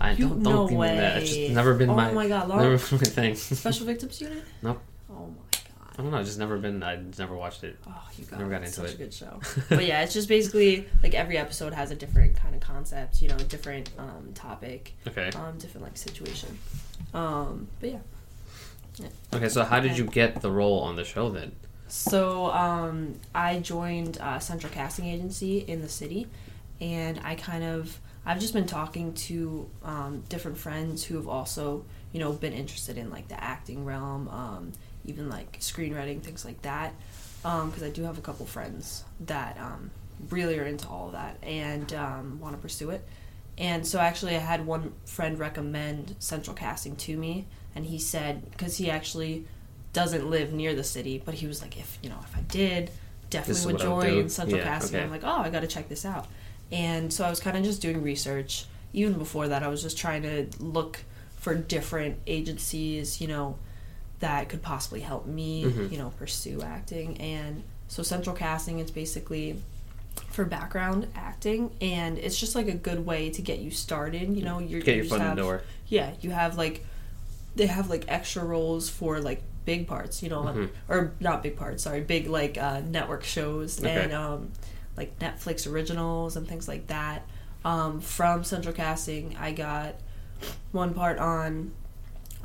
[0.00, 0.96] I You- don't, no don't me way.
[0.96, 1.22] that.
[1.22, 3.34] It's just never been oh my, my god, Law never been my thing.
[3.34, 4.44] Special Victims Unit.
[4.62, 4.80] Nope.
[5.10, 5.62] Oh my god.
[5.98, 6.22] I don't know.
[6.22, 6.82] Just never been.
[6.82, 7.78] I never watched it.
[7.88, 9.00] Oh, you got, Never got it's into such it.
[9.00, 9.40] a good show.
[9.70, 13.28] but yeah, it's just basically like every episode has a different kind of concept, you
[13.28, 14.94] know, different um, topic.
[15.08, 15.30] Okay.
[15.36, 16.58] um, different like situation.
[17.14, 17.98] Um, but Yeah.
[19.34, 21.52] Okay, so how did you get the role on the show then?
[21.88, 26.26] So um, I joined uh, Central Casting Agency in the city,
[26.80, 31.84] and I kind of I've just been talking to um, different friends who have also
[32.12, 34.72] you know been interested in like the acting realm, um,
[35.04, 36.92] even like screenwriting things like that.
[37.42, 39.92] Because I do have a couple friends that um,
[40.30, 43.06] really are into all of that and um, want to pursue it.
[43.58, 48.50] And so actually, I had one friend recommend Central Casting to me, and he said
[48.50, 49.44] because he actually
[49.92, 52.90] doesn't live near the city, but he was like, if you know, if I did,
[53.30, 54.10] definitely would what I would do.
[54.22, 54.96] join Central Yeah, Casting.
[54.96, 55.04] okay.
[55.04, 56.26] I'm like, oh, I got to check this out.
[56.72, 58.64] And so I was kind of just doing research.
[58.92, 61.00] Even before that, I was just trying to look
[61.38, 63.56] for different agencies, you know,
[64.20, 65.92] that could possibly help me, Mhm.
[65.92, 67.18] you know, pursue acting.
[67.20, 69.60] And so Central Casting is basically
[70.30, 74.34] for background acting, and it's just like a good way to get you started.
[74.36, 75.62] You know, you're, Get you your foot in the door.
[75.88, 76.84] yeah, you have like
[77.56, 80.70] they have like extra roles for like big parts, you know, like- Mhm.
[80.88, 84.04] or not big parts, sorry, big like uh, network shows Okay.
[84.04, 84.52] and um,
[84.96, 87.26] like Netflix originals and things like that.
[87.64, 89.96] Um, from Central Casting, I got
[90.70, 91.72] one part on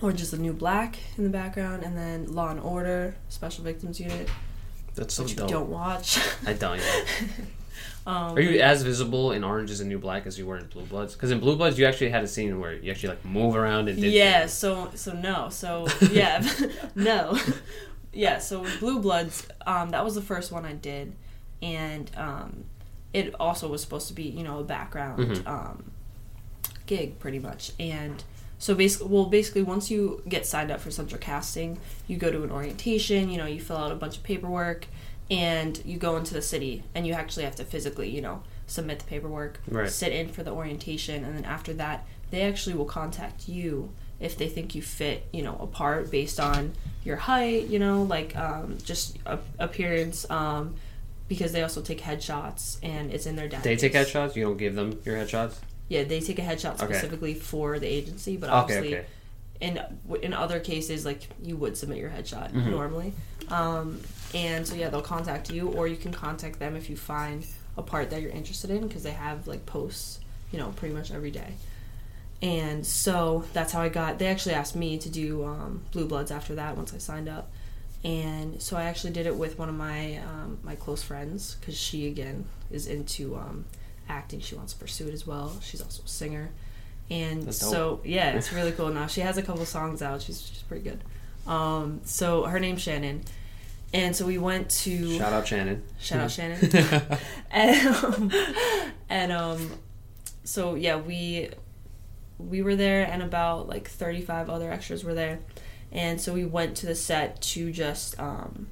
[0.01, 3.99] Orange is the New Black in the background, and then Law and Order Special Victims
[3.99, 4.27] Unit,
[4.95, 6.19] That's so which you don't watch.
[6.47, 6.79] I don't.
[6.79, 7.03] Yeah.
[8.07, 10.65] um, Are you as visible in Orange is the New Black as you were in
[10.67, 11.13] Blue Bloods?
[11.13, 13.89] Because in Blue Bloods, you actually had a scene where you actually like move around
[13.89, 14.53] and did yeah things.
[14.53, 16.43] so so no so yeah
[16.95, 17.37] no
[18.13, 21.13] yeah so with blue bloods um that was the first one i did
[21.61, 22.65] and um
[23.13, 25.47] it also was supposed to be you know a background Mhm.
[25.47, 25.91] um
[26.85, 28.23] gig pretty much and
[28.59, 32.43] so basically well basically once you get signed up for central casting you go to
[32.43, 34.87] an orientation you know you fill out a bunch of paperwork
[35.31, 38.99] and you go into the city and you actually have to physically you know submit
[38.99, 39.89] the paperwork Right.
[39.89, 44.37] sit in for the orientation and then after that they actually will contact you if
[44.37, 48.35] they think you fit you know a part based on your height you know like
[48.35, 50.75] um, just a- appearance um,
[51.27, 54.35] because they also take headshots and it's in their database They take headshots.
[54.35, 55.55] You don't give them your headshots.
[55.87, 56.85] yeah they take a headshot Okay.
[56.93, 58.57] specifically for the agency but Okay.
[58.57, 59.05] obviously Okay.
[59.61, 59.79] In
[60.21, 62.71] in other cases like you would submit your headshot Mhm.
[62.71, 63.13] normally.
[63.49, 64.01] Um,
[64.33, 67.45] and so yeah they'll contact you or you can contact them if you find
[67.77, 70.19] a part that you're interested in because they have like posts
[70.51, 71.53] you know pretty much every day.
[72.41, 76.31] And so that's how i got they actually asked me to do um, blue bloods
[76.31, 77.51] after that once i signed up.
[78.03, 81.77] And so i actually did it with one of my um, my close friends because
[81.77, 83.65] she again is into um,
[84.09, 84.39] acting.
[84.39, 85.59] She wants to pursue it as well.
[85.61, 86.49] She's also a singer
[87.09, 88.89] and so yeah it's really cool.
[88.89, 90.21] Now she has a couple songs out.
[90.21, 91.01] She's, she's pretty good.
[91.47, 93.23] Um, so her name's shannon.
[93.93, 95.83] And so we went to Shout out Shannon.
[95.99, 96.59] Shout out Shannon.
[97.51, 98.31] and um,
[99.09, 99.69] and um,
[100.43, 101.49] so yeah, we
[102.39, 105.39] we were there, and about like thirty five other extras were there,
[105.91, 108.67] and so we went to the set to just um,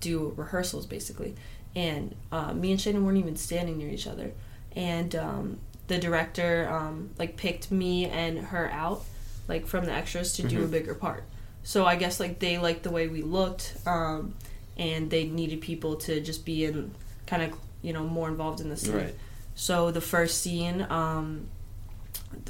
[0.00, 1.34] do rehearsals basically,
[1.74, 4.32] and uh, me and Shannon weren't even standing near each other,
[4.76, 5.58] and um,
[5.90, 9.02] the director um, like picked me and her out
[9.48, 10.70] like from the extras to do a Mhm.
[10.70, 11.24] bigger part.
[11.64, 14.34] So I guess like they liked the way we looked, um,
[14.76, 16.92] and they needed people to just be in
[17.26, 18.94] kind of you know more involved in the scene.
[18.94, 19.14] Right.
[19.56, 21.48] So the first scene, um,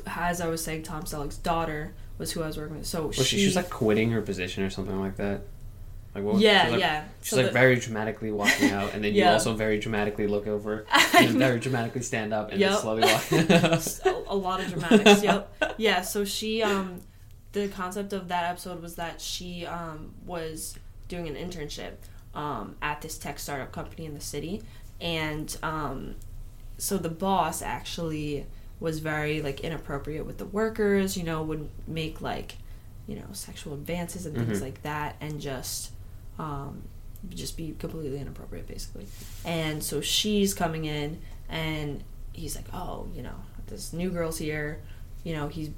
[0.07, 2.87] as I was saying, Tom Selleck's daughter was who I was working with.
[2.87, 5.41] So Was she, she, she was like quitting her position or something like that.
[6.15, 6.41] Like what?
[6.41, 7.05] yeah, she was, like, yeah.
[7.23, 10.47] She's So like the- very dramatically walking out, and then you also very dramatically look
[10.49, 10.85] over,
[11.17, 12.71] and very dramatically stand up, and Yep.
[12.71, 13.33] then slowly walk.
[13.33, 15.23] a, a lot of dramatics.
[15.23, 15.75] yep.
[15.79, 16.01] Yeah.
[16.03, 17.01] So she, um,
[17.53, 20.75] the concept of that episode was that she um, was
[21.09, 21.93] doing an internship
[22.35, 24.63] um, at this tech startup company in the city,
[25.01, 26.17] and um,
[26.79, 28.47] so the boss actually
[28.81, 31.17] was very like inappropriate with the workers.
[31.17, 32.57] You know, would make like
[33.07, 34.63] you know sexual advances and things Mhm.
[34.63, 35.93] like that, and just
[36.41, 36.83] um,
[37.29, 39.07] just be completely inappropriate basically.
[39.45, 43.35] And so she's coming in, and he's like, oh, you know,
[43.67, 44.81] this new girl's here.
[45.25, 45.71] You know, he's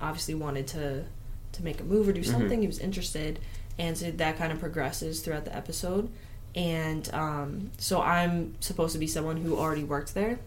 [0.00, 1.04] obviously wanted to
[1.52, 2.30] to make a move or do Mhm.
[2.32, 2.60] something.
[2.60, 3.38] He was interested,
[3.78, 6.08] and so that kind of progresses throughout the episode.
[6.54, 10.38] And um, so I'm supposed to be someone who already worked there,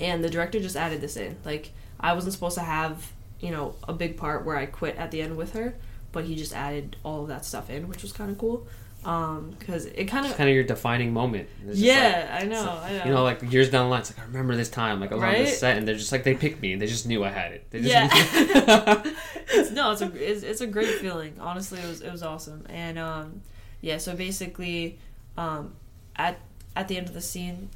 [0.00, 1.36] and the director just added this in.
[1.44, 5.10] Like I wasn't supposed to have you know a big part where I quit at
[5.10, 5.74] the end with her,
[6.12, 8.66] but he just added all of that stuff in, which was kind of cool.
[9.02, 11.48] Because it kind of kind of your defining moment.
[11.66, 13.04] Yeah, like- I know, it's I know.
[13.06, 15.00] You know, like years down the line, it's like I remember this time.
[15.00, 15.38] Like I was on Right?
[15.38, 16.72] this set, and they're just like they picked me.
[16.74, 17.66] and They just knew I had it.
[17.70, 18.08] They just Yeah.
[19.48, 21.34] it's, no, it's a it's, it's a great feeling.
[21.40, 22.64] Honestly, it was it was awesome.
[22.68, 23.42] And um,
[23.80, 25.00] yeah, so basically,
[25.36, 25.74] um,
[26.14, 26.38] at
[26.76, 27.70] at the end of the scene,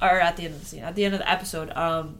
[0.00, 2.16] or at the end of the scene, at the end of the episode, um,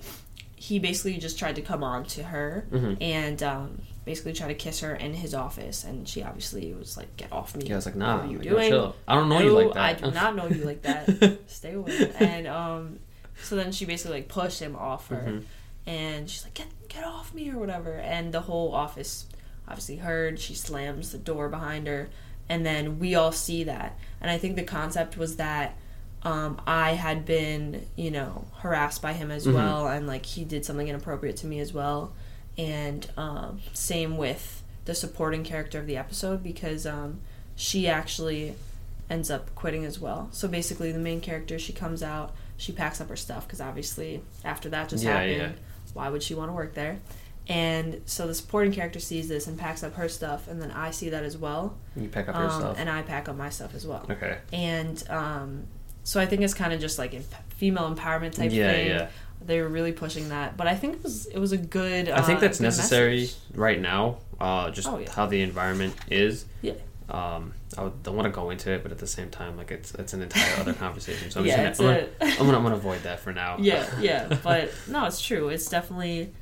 [0.62, 2.99] he basically just tried to come on to her Mhm.
[3.01, 7.16] and um, basically tried to kiss her in his office, and she obviously was like,
[7.16, 8.68] "Get off me!" Yeah, I was like, "Nah, What are you like, doing?
[8.70, 8.96] chill.
[9.09, 9.83] I don't know you like that.
[9.83, 11.38] I do not know you like that.
[11.46, 12.12] Stay away.
[12.20, 12.99] And um,
[13.42, 15.44] so then she basically like pushed him off her, Mhm.
[15.87, 17.94] and she's like, "Get get off me" or whatever.
[17.94, 19.25] And the whole office
[19.66, 20.38] obviously heard.
[20.38, 22.11] She slams the door behind her,
[22.51, 23.96] and then we all see that.
[24.20, 25.77] And I think the concept was that
[26.22, 29.54] um, I had been, you know, harassed by him as Mhm.
[29.54, 32.12] well, and like he did something inappropriate to me as well.
[32.59, 37.20] And um, same with the supporting character of the episode because um,
[37.56, 38.54] she actually
[39.09, 40.28] ends up quitting as well.
[40.33, 44.22] So basically, the main character she comes out, she packs up her stuff because obviously
[44.44, 45.52] after that just Yeah, happened, yeah.
[45.94, 46.98] why would she want to work there?
[47.48, 50.90] And so the supporting character sees this and packs up her stuff, and then I
[50.92, 52.76] see that as well, You pick up your um, stuff.
[52.78, 54.06] and I pack up my stuff as well.
[54.09, 54.38] okay.
[54.52, 55.64] And um,
[56.11, 57.20] so I think it's kind of just like a
[57.61, 58.87] female empowerment type Yeah, thing.
[58.88, 59.09] yeah.
[59.46, 62.09] They were really pushing that, but I think it was it was a good.
[62.09, 63.37] I think uh, that's necessary message.
[63.55, 64.18] right now.
[64.40, 65.11] Uh, just Oh, yeah.
[65.12, 66.44] how the environment is.
[66.62, 66.73] Yeah.
[67.09, 69.94] Um, I don't want to go into it, but at the same time, like it's
[69.94, 71.31] it's an entire other conversation.
[71.31, 73.33] So I'm yeah, just gonna, I'm, a- gonna, I'm gonna I'm gonna avoid that for
[73.33, 73.57] now.
[73.61, 75.49] yeah, yeah, but no, it's true.
[75.49, 76.33] It's definitely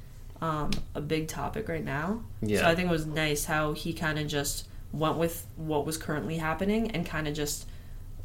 [0.40, 2.22] um, a big topic right now.
[2.40, 2.60] yeah.
[2.60, 5.96] So I think it was nice how he kind of just went with what was
[5.98, 7.66] currently happening and kind of just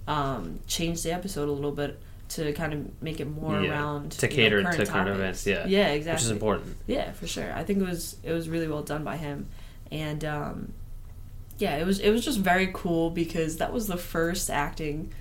[0.08, 4.14] um, changed the episode a little bit to kind of make it more Yeah, around
[4.14, 5.16] to you know, cater to current current topics.
[5.16, 5.66] events, yeah.
[5.68, 6.14] yeah, exactly.
[6.16, 6.76] which is important.
[6.88, 7.54] Yeah, for sure.
[7.54, 9.48] I think it was it was really well done by him,
[9.92, 10.74] and um,
[11.60, 15.14] yeah, it was it was just very cool because that was the first acting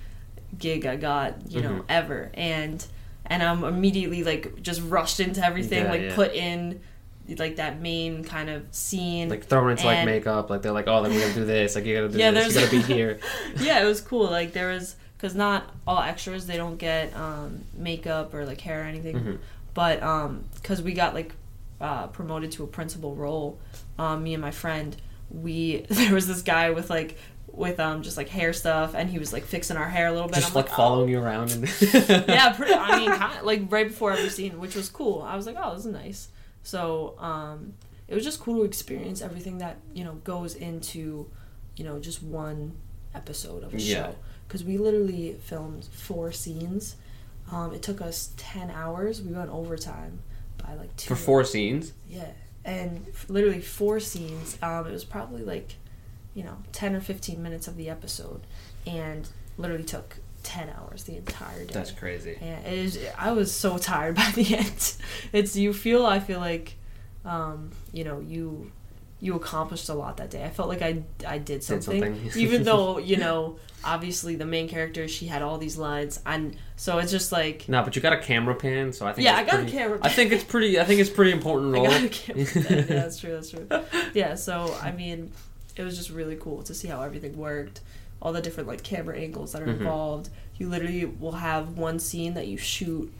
[0.57, 1.83] gig I got, you know, Mhm.
[1.89, 2.85] ever, and
[3.25, 6.15] and I'm immediately like just rushed into everything, Yeah, like yeah.
[6.15, 6.81] put in
[7.37, 9.29] like that main kind of scene.
[9.29, 11.85] Like thrown into like makeup, like they're like, oh, like we gotta do this, like
[11.85, 13.19] you gotta do Yeah, this, you gotta be here.
[13.59, 14.29] yeah, it was cool.
[14.29, 18.81] Like there was because not all extras they don't get um, makeup or like hair
[18.81, 19.37] or anything, Mhm.
[19.73, 19.99] but
[20.55, 21.33] because we got like
[21.79, 23.59] uh, promoted to a principal role,
[23.97, 24.95] um, me and my friend,
[25.29, 29.19] we there was this guy with like with um just like hair stuff, and he
[29.19, 30.35] was like fixing our hair a little bit.
[30.35, 32.25] Just I'm like like, following you around and oh.
[32.27, 35.21] yeah, pretty, I mean, kind of, like right before every scene, which was cool.
[35.21, 36.27] I was like, oh, this is nice.
[36.63, 37.73] So um,
[38.07, 41.29] it was just cool to experience everything that you know goes into
[41.75, 42.73] you know just one
[43.13, 43.95] episode of a Yeah.
[44.11, 44.15] show
[44.47, 46.95] because we literally filmed four scenes.
[47.51, 49.21] Um, it took us ten hours.
[49.21, 50.19] We went overtime
[50.65, 51.93] by like two for four scenes.
[52.09, 52.31] yeah,
[52.63, 54.57] and f- literally four scenes.
[54.61, 55.75] Um, it was probably like,
[56.33, 58.41] you know, ten or fifteen minutes of the episode,
[58.87, 61.73] and literally took ten hours the entire day.
[61.73, 62.37] That's crazy.
[62.41, 62.99] And it is.
[63.17, 64.95] I was so tired by the end.
[65.31, 66.05] It's you feel.
[66.05, 66.75] I feel like,
[67.25, 68.71] um, you know, you
[69.19, 70.43] you accomplished a lot that day.
[70.43, 72.31] I felt like I I did something, something.
[72.41, 76.97] even though you know, obviously the main character she had all these lines, and so
[76.97, 77.67] it's just like.
[77.69, 79.71] No, but you got a camera pan, so I think Yeah, I got a pretty-
[79.71, 80.77] camera I think it's pretty.
[80.79, 81.87] I think it's pretty important I role.
[81.87, 82.45] got a camera.
[82.53, 83.31] yeah, that's true.
[83.31, 83.67] That's true.
[84.13, 84.35] Yeah.
[84.35, 85.31] So I mean,
[85.77, 87.79] it was just really cool to see how everything worked,
[88.23, 89.79] all the different like camera angles that are Mhm.
[89.81, 90.29] involved.
[90.57, 93.13] You literally will have one scene that you shoot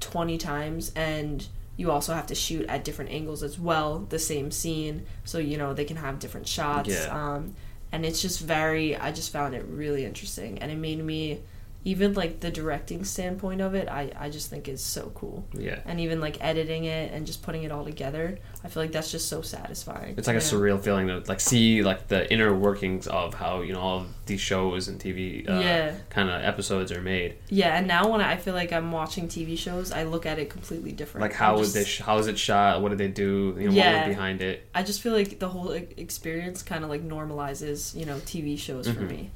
[0.00, 1.46] twenty times, and
[1.76, 5.56] you also have to shoot at different angles as well, the same scene, so you
[5.56, 6.90] know they can have different shots.
[6.90, 7.06] Yeah.
[7.34, 7.54] Um,
[7.92, 8.96] and it's just very.
[8.96, 11.40] I just found it really interesting, and it made me.
[11.82, 15.80] Even like the directing standpoint of it, I, I just think is so cool yeah,
[15.86, 19.10] and even like editing it and just putting it all together i feel like that's
[19.10, 23.06] just so satisfying it's like a surreal feeling to like see like the inner workings
[23.06, 25.94] of how you know all these shows and TV uh, Yeah.
[26.10, 27.36] kind of episodes are made.
[27.48, 30.50] yeah and now when i feel like i'm watching tv shows i look at it
[30.50, 31.98] completely different Like how was this?
[31.98, 32.82] How is it shot?
[32.82, 33.54] What did they do?
[33.58, 33.92] You know, what Yeah.
[33.94, 34.68] went behind it?
[34.74, 38.86] i just feel like the whole experience kind of like normalizes you know tv shows
[38.88, 39.10] for Mhm.
[39.10, 39.30] me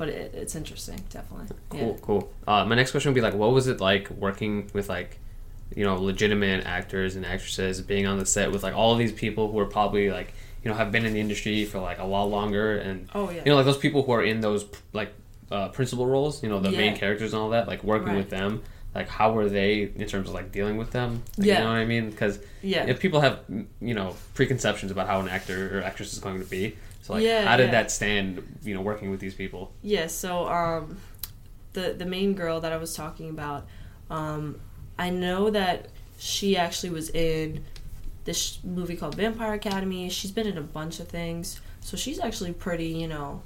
[0.00, 2.32] but it, it's interesting definitely Cool, cool.
[2.48, 5.18] Uh, my next question would be like, what was it like working with like,
[5.76, 9.52] you know, legitimate actors and actresses, being on the set with like all these people
[9.52, 10.32] who are probably like,
[10.64, 13.42] you know, have been in the industry for like a lot longer, and oh yeah
[13.44, 15.12] you know, like those people who are in those like
[15.52, 18.16] uh, principal roles, you know, the main characters and all that, like working Right.
[18.16, 18.62] with them.
[18.94, 21.22] Like, how were they in terms of like dealing with them?
[21.36, 21.58] Like, Yeah.
[21.58, 22.08] You know what I mean?
[22.10, 23.40] Because yeah if people have,
[23.80, 26.74] you know, preconceptions about how an actor or actress is going to be,
[27.10, 27.70] like, Yeah, how did yeah.
[27.72, 28.58] that stand?
[28.62, 29.72] You know, working with these people.
[29.82, 30.98] Yeah, so um,
[31.72, 33.66] the the main girl that I was talking about,
[34.10, 34.60] um,
[34.98, 37.64] I know that she actually was in
[38.24, 40.08] this sh- movie called Vampire Academy.
[40.10, 43.42] She's been in a bunch of things, so she's actually pretty, you know,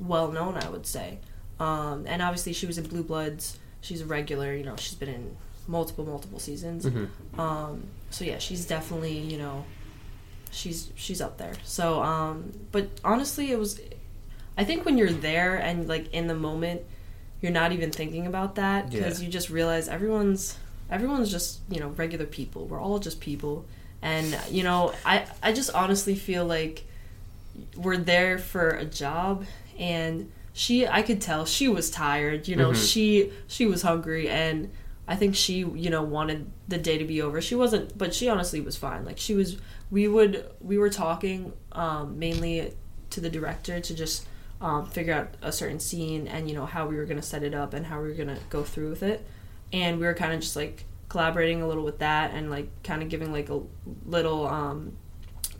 [0.00, 1.18] well known, I would say.
[1.60, 3.58] Um, and obviously, she was in Blue Bloods.
[3.80, 4.76] She's a regular, you know.
[4.76, 5.36] She's been in
[5.68, 6.86] multiple, multiple seasons.
[6.86, 7.06] hmm
[7.40, 9.64] Um, so yeah, she's definitely you know,
[10.56, 11.52] she's she's up there.
[11.64, 13.80] So um, but honestly, it was,
[14.58, 16.82] I think when you're there and like in the moment,
[17.40, 19.26] you're not even thinking about that because Yeah.
[19.26, 20.56] you just realize everyone's
[20.90, 22.66] everyone's just you know regular people.
[22.66, 23.64] We're all just people,
[24.02, 26.84] and you know I I just honestly feel like
[27.76, 29.44] we're there for a job
[29.78, 32.88] and she I could tell she was tired, you know, Mhm.
[32.90, 34.70] she she was hungry and
[35.08, 37.40] I think she, you know, wanted the day to be over.
[37.40, 39.04] She wasn't but she honestly was fine.
[39.04, 39.56] Like she was
[39.90, 42.74] we would we were talking um mainly
[43.10, 44.26] to the director to just
[44.60, 47.42] um, figure out a certain scene and you know how we were going to set
[47.42, 49.24] it up and how we were going to go through with it.
[49.72, 53.02] And we were kind of just like collaborating a little with that and like kind
[53.02, 53.60] of giving like a
[54.06, 54.96] little um,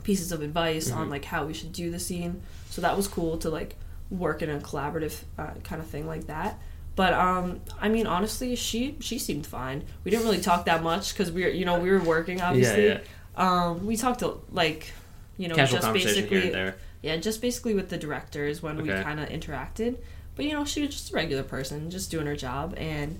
[0.03, 1.11] pieces of advice on Mhm.
[1.11, 2.41] like how we should do the scene.
[2.69, 3.75] So that was cool to like
[4.09, 6.59] work in a collaborative uh, kind of thing like that.
[6.95, 9.83] But um i mean honestly she she seemed fine.
[10.03, 12.87] We didn't really talk that much because we were you know we were working obviously.
[12.87, 12.99] yeah.
[13.37, 14.91] Um we talked to, like
[15.37, 16.75] you know Casual just basically here and there.
[17.01, 19.97] yeah, just basically with the directors when we kind of interacted.
[20.35, 23.19] But you know, she was just a regular person, just doing her job, and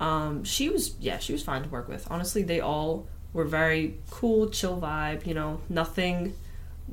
[0.00, 2.06] um, she was yeah, she was fine to work with.
[2.10, 5.26] Honestly, they all were very cool, chill vibe.
[5.26, 6.34] You know, nothing,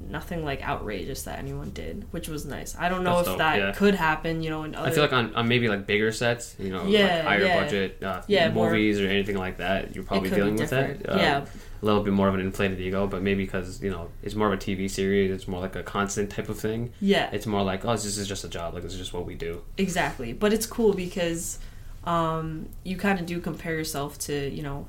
[0.09, 2.75] nothing like outrageous that anyone did, which was nice.
[2.77, 3.71] I don't know That's if dope, that yeah.
[3.73, 4.41] could happen.
[4.43, 6.85] You know, in other I feel like on, on maybe like bigger sets, you know,
[6.87, 7.63] Yeah, like higher yeah.
[7.63, 11.09] budget uh, Yeah, more- movies or anything like that, you're probably dealing with that.
[11.09, 11.45] Uh, yeah,
[11.81, 14.47] a little bit more of an inflated ego, but maybe because you know it's more
[14.47, 16.91] of a TV series, it's more like a constant type of thing.
[16.99, 18.73] yeah, It's more like, oh, this is just a job.
[18.73, 19.61] Like this is just what we do.
[19.77, 20.33] Exactly.
[20.33, 21.59] But it's cool because
[22.05, 24.87] um, you kind of do compare yourself to, you know,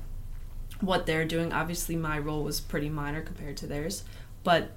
[0.81, 1.51] what they're doing.
[1.53, 4.03] Obviously, my role was pretty minor compared to theirs,
[4.43, 4.71] but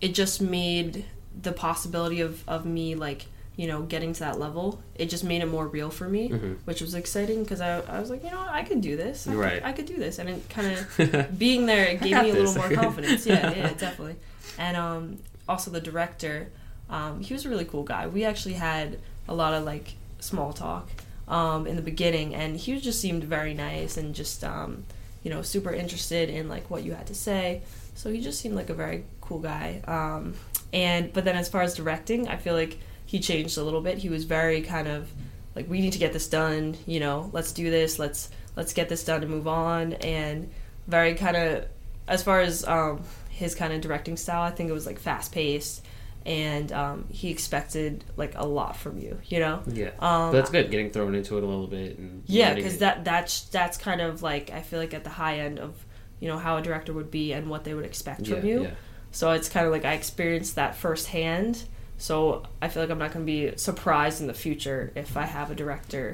[0.00, 1.04] it just made
[1.40, 5.40] the possibility of, of me, like, you know, getting to that level, it just made
[5.42, 6.56] it more real for me, Mhm.
[6.64, 9.28] which was exciting because I, I was like, you know, what, I could do this.
[9.28, 10.18] I could, I could do this.
[10.18, 13.26] And it kind of being there it gave me a little more confidence.
[13.26, 14.16] Yeah yeah definitely.
[14.58, 16.48] And um, also the director
[16.90, 18.06] um, he was a really cool guy.
[18.08, 20.90] We actually had a lot of like small talk
[21.28, 24.84] um, in the beginning and he just seemed very nice and just um,
[25.22, 27.62] you know super interested in like what you had to say.
[27.94, 29.80] So he just seemed like a very cool guy.
[29.86, 30.34] Um,
[30.72, 32.80] and but then as far as directing i feel like
[33.14, 33.98] he changed a little bit.
[33.98, 35.08] He was very kind of
[35.54, 38.88] like we need to get this done you know let's do this let's let's get
[38.88, 39.92] this done and move on.
[39.92, 40.50] And
[40.88, 41.66] very kind of
[42.08, 45.30] as far as um, his kind of directing style i think it was like fast
[45.30, 45.84] paced
[46.26, 49.62] and um, he expected like a lot from you you know?
[49.66, 50.72] Yeah, um, but that's good.
[50.72, 54.22] Getting thrown into it a little bit and yeah because that that's that's kind of
[54.22, 55.86] like i feel like at the high end of
[56.18, 58.62] you know how a director would be and what they would expect yeah, from you.
[58.64, 58.70] yeah.
[59.12, 61.62] so it's kind of like i experienced that firsthand
[62.04, 65.24] so i feel like i'm not going to be surprised in the future if i
[65.36, 66.06] have a director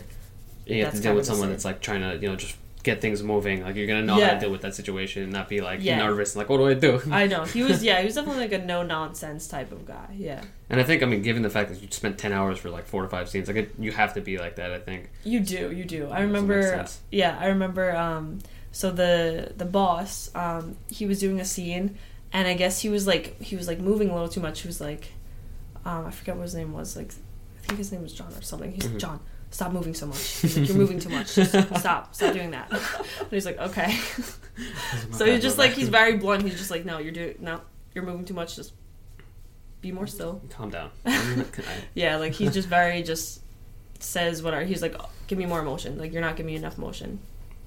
[0.67, 3.03] And you have to deal with someone that's like trying to you know just get
[3.03, 3.63] things moving.
[3.63, 5.99] Like you're gonna know how to deal with that situation and not be like Yeah.
[5.99, 6.35] nervous.
[6.35, 6.93] Like what do I do?
[7.23, 10.09] i know he was yeah he was definitely like a no nonsense type of guy
[10.17, 12.71] yeah And I think I mean, given the fact that you spent ten hours for
[12.71, 14.71] like four to five scenes, like it, you have to be like that.
[14.73, 15.11] I think.
[15.33, 16.03] You do, you do.
[16.05, 16.87] I Does that make remember.
[17.11, 17.87] Yeah, I remember.
[18.05, 18.25] Um,
[18.73, 20.65] so the the boss, um,
[20.99, 21.99] he was doing a scene,
[22.33, 24.61] and I guess he was like he was like moving a little too much.
[24.63, 25.13] He was like,
[25.85, 26.97] um, I forget what his name was.
[26.97, 27.13] Like,
[27.63, 28.73] I think his name was John or something.
[28.73, 28.91] He's Mhm.
[28.93, 30.19] like, John, stop moving so much.
[30.41, 31.35] He's like, you're moving too much.
[31.35, 32.71] Just stop, stop doing that.
[33.21, 33.97] and he's like, okay.
[35.13, 36.43] so he's just like he's very blunt.
[36.43, 37.61] He's just like, no, you're doing no,
[37.95, 38.57] you're moving too much.
[38.57, 38.73] Just
[39.81, 40.43] be more still.
[40.51, 40.91] Calm down.
[41.95, 43.41] Yeah, like he's just very just
[43.99, 44.65] says whatever.
[44.65, 45.99] He's like, "Oh, give me more emotion.
[45.99, 47.19] Like you're not giving me enough emotion, and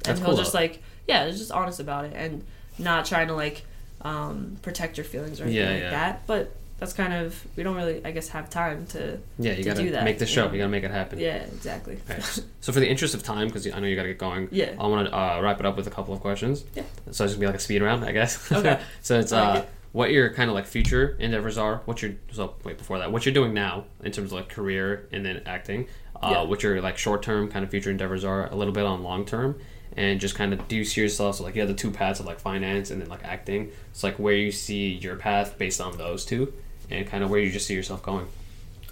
[0.04, 0.60] That's he'll cool, just though.
[0.60, 2.44] like yeah, he's just honest about it and
[2.78, 3.66] not trying to like
[4.02, 5.90] um, protect your feelings or anything Yeah, like yeah.
[5.90, 6.28] that.
[6.28, 9.64] But that's kind of we don't really I guess have time to yeah, you to
[9.64, 10.48] gotta do that, make the show.
[10.48, 10.52] know?
[10.54, 11.20] You gotta make it happen.
[11.20, 12.22] yeah exactly Okay.
[12.62, 14.88] So for the interest of time, because I know you gotta get going, yeah I
[14.88, 16.66] want to uh, wrap it up with a couple of questions.
[16.76, 16.84] Yeah.
[17.12, 18.52] So it's gonna be like a speed round, I guess.
[18.52, 18.80] Okay.
[19.02, 19.70] so it's like uh, it.
[19.94, 21.82] what your kind of like future endeavors are.
[21.86, 25.08] What your so wait before that, what you're doing now in terms of like career
[25.12, 25.88] and then acting.
[26.22, 26.42] Uh, Yeah.
[26.44, 28.50] What your like short term kind of future endeavors are.
[28.52, 29.60] A little bit on long term.
[29.96, 32.20] And just kind of do you see yourself so like you have the two paths
[32.20, 33.72] of like finance and then like acting.
[33.92, 36.52] It's like where you see your path based on those two,
[36.94, 38.28] and kind of where you just see yourself going.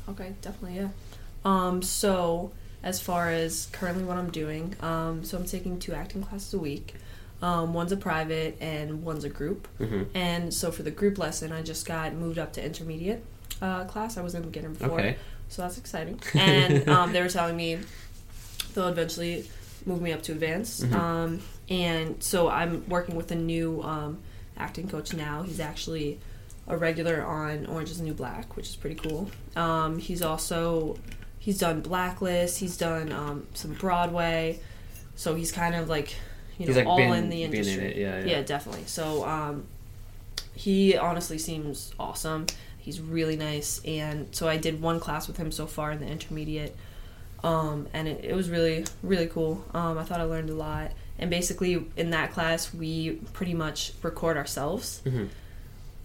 [0.10, 0.90] okay definitely yeah
[1.46, 2.52] um so
[2.84, 6.60] as far as currently what I'm doing um so I'm taking two acting classes a
[6.60, 6.96] week
[7.42, 11.52] um one's a private and one's a group hmm And so for the group lesson,
[11.52, 13.24] I just got moved up to intermediate
[13.62, 14.18] uh, class.
[14.18, 15.16] I was in beginner before, Okay.
[15.50, 16.20] so that's exciting.
[16.36, 17.80] And um, they were telling me
[18.74, 19.50] they'll eventually
[19.86, 20.84] move me up to advanced.
[20.84, 20.94] Mhm.
[20.96, 21.40] Um,
[21.70, 24.18] and so I'm working with a new um,
[24.58, 25.42] acting coach now.
[25.44, 26.20] He's actually
[26.72, 29.30] a regular on Orange Is the New Black, which is pretty cool.
[29.56, 30.98] Um, he's also
[31.40, 32.60] he's done Blacklist.
[32.60, 34.60] He's done um, some Broadway.
[35.16, 36.16] So he's kind of like
[36.58, 37.94] you know He's like all been, in the industry.
[37.96, 38.02] in.
[38.02, 38.26] Yeah, yeah.
[38.38, 38.86] Yeah, definitely.
[38.86, 39.66] So um,
[40.56, 42.48] he honestly seems awesome.
[42.80, 46.08] He's really nice, and so I did one class with him so far in the
[46.08, 46.76] intermediate,
[47.44, 49.64] um, and it, it was really really cool.
[49.74, 53.94] Um, I thought I learned a lot, and basically in that class we pretty much
[54.02, 55.02] record ourselves.
[55.06, 55.28] Mhm.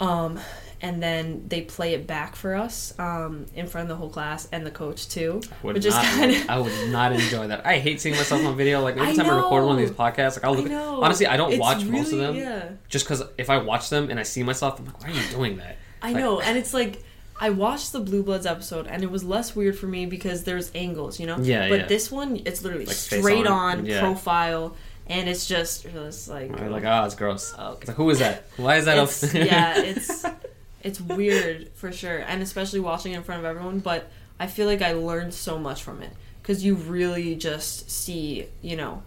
[0.00, 0.38] Um,
[0.82, 4.46] and then they play it back for us um, in front of the whole class
[4.52, 7.64] and the coach too, Would which is kind of I would not enjoy that.
[7.64, 8.82] I hate seeing myself on video.
[8.82, 10.66] Like every I time I record one of these podcasts, like I'll I look.
[10.68, 11.02] know.
[11.02, 12.68] Honestly, I don't It's watch most of them Yeah.
[12.88, 15.22] just because if I watch them and I see myself, I'm like, why are you
[15.30, 15.78] doing that?
[16.02, 17.02] I Like- know, and it's like
[17.40, 20.70] I watched the Blue Bloods episode, and it was less weird for me because there's
[20.74, 21.36] angles, you know.
[21.38, 21.86] Yeah, But yeah.
[21.86, 24.00] this one, it's literally Like straight on, on, yeah.
[24.00, 24.74] profile,
[25.08, 27.54] and it's just it's like, You're like, ah, it's gross.
[27.58, 28.44] Oh, It's like, who is that?
[28.56, 28.98] Why is that?
[28.98, 29.10] up?
[29.34, 30.24] yeah, it's
[30.82, 33.80] it's weird for sure, and especially watching it in front of everyone.
[33.80, 36.10] But I feel like I learned so much from it
[36.42, 39.02] because you really just see, you know,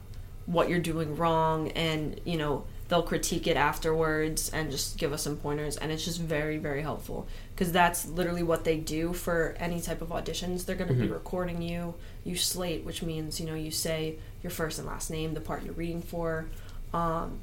[0.46, 5.22] what you're doing wrong, and you know they'll critique it afterwards and just give us
[5.24, 9.56] some pointers, and it's just very very helpful because that's literally what they do for
[9.60, 10.66] any type of auditions.
[10.66, 11.14] They're going to be Mhm.
[11.14, 11.94] recording you.
[12.24, 15.64] You slate, which means you know you say your first and last name, the part
[15.64, 16.48] you're reading for.
[16.94, 17.40] Um,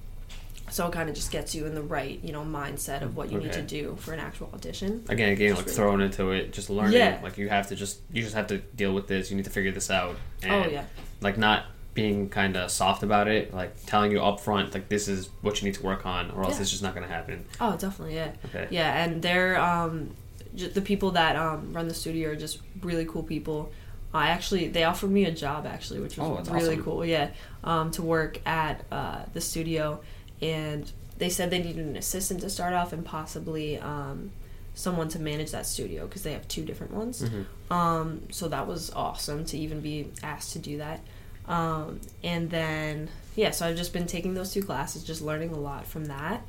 [0.68, 3.30] so it kind of just gets you in the right, you know, mindset of what
[3.30, 5.04] you need to do for an actual audition.
[5.08, 6.94] Again, getting Just like really- thrown into it, just learning.
[6.94, 7.20] Yeah.
[7.22, 9.30] Like you have to just, you just have to deal with this.
[9.30, 10.16] You need to figure this out.
[10.42, 10.84] And, oh yeah,
[11.20, 15.06] Like not being kind of soft about it, like telling you up front, like this
[15.06, 16.62] is what you need to work on, or else Yeah.
[16.62, 17.44] it's just not going to happen.
[17.60, 18.66] oh definitely yeah, Okay.
[18.70, 19.04] yeah.
[19.04, 20.10] And they're um,
[20.52, 23.70] the people that um, run the studio are just really cool people.
[24.14, 26.84] I actually they offered me a job actually, which was Oh, really awesome.
[26.84, 27.04] cool.
[27.04, 27.30] Yeah,
[27.64, 30.00] um, to work at uh, the studio,
[30.40, 34.30] and they said they needed an assistant to start off and possibly um,
[34.74, 37.22] someone to manage that studio because they have two different ones.
[37.22, 37.44] Mhm.
[37.74, 41.00] Um, so that was awesome to even be asked to do that.
[41.48, 45.58] Um, and then, yeah, so I've just been taking those two classes, just learning a
[45.58, 46.42] lot from that.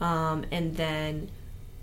[0.00, 1.30] Um, and then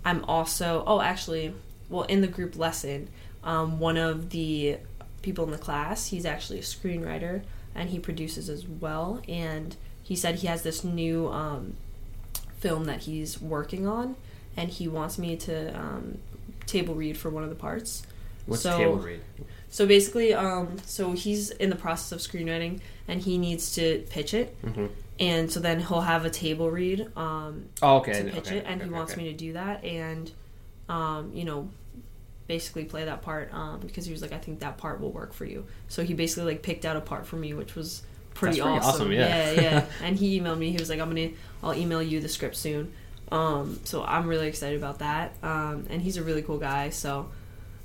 [0.04, 1.52] I'm also, oh, actually,
[1.88, 3.08] well, in the group lesson,
[3.44, 4.78] um, one of the
[5.22, 7.42] people in the class, he's actually a screenwriter
[7.74, 9.22] and he produces as well.
[9.28, 11.74] And he said he has this new um,
[12.58, 14.16] film that he's working on
[14.56, 16.18] and he wants me to um,
[16.66, 18.02] table read for one of the parts.
[18.46, 19.20] What's So- table read?
[19.72, 24.34] So basically, um, so he's in the process of screenwriting, and he needs to pitch
[24.34, 24.86] it, hmm
[25.20, 28.14] and so then he'll have a table read um, Oh, okay.
[28.14, 30.28] to pitch okay, it, and okay, he wants me to do that, and
[30.88, 31.68] um, you know,
[32.50, 35.32] basically play that part um, because he was like, I think that part will work
[35.32, 35.66] for you.
[35.86, 38.02] So he basically like picked out a part for me, which was
[38.34, 39.02] pretty, pretty awesome.
[39.02, 39.52] awesome, yeah.
[39.52, 39.84] yeah, yeah.
[40.02, 40.72] And he emailed me.
[40.72, 41.30] He was like, I'm gonna,
[41.62, 42.92] I'll email you the script soon.
[43.30, 45.32] Um, so I'm really excited about that.
[45.44, 47.30] Um, and he's a really cool guy, so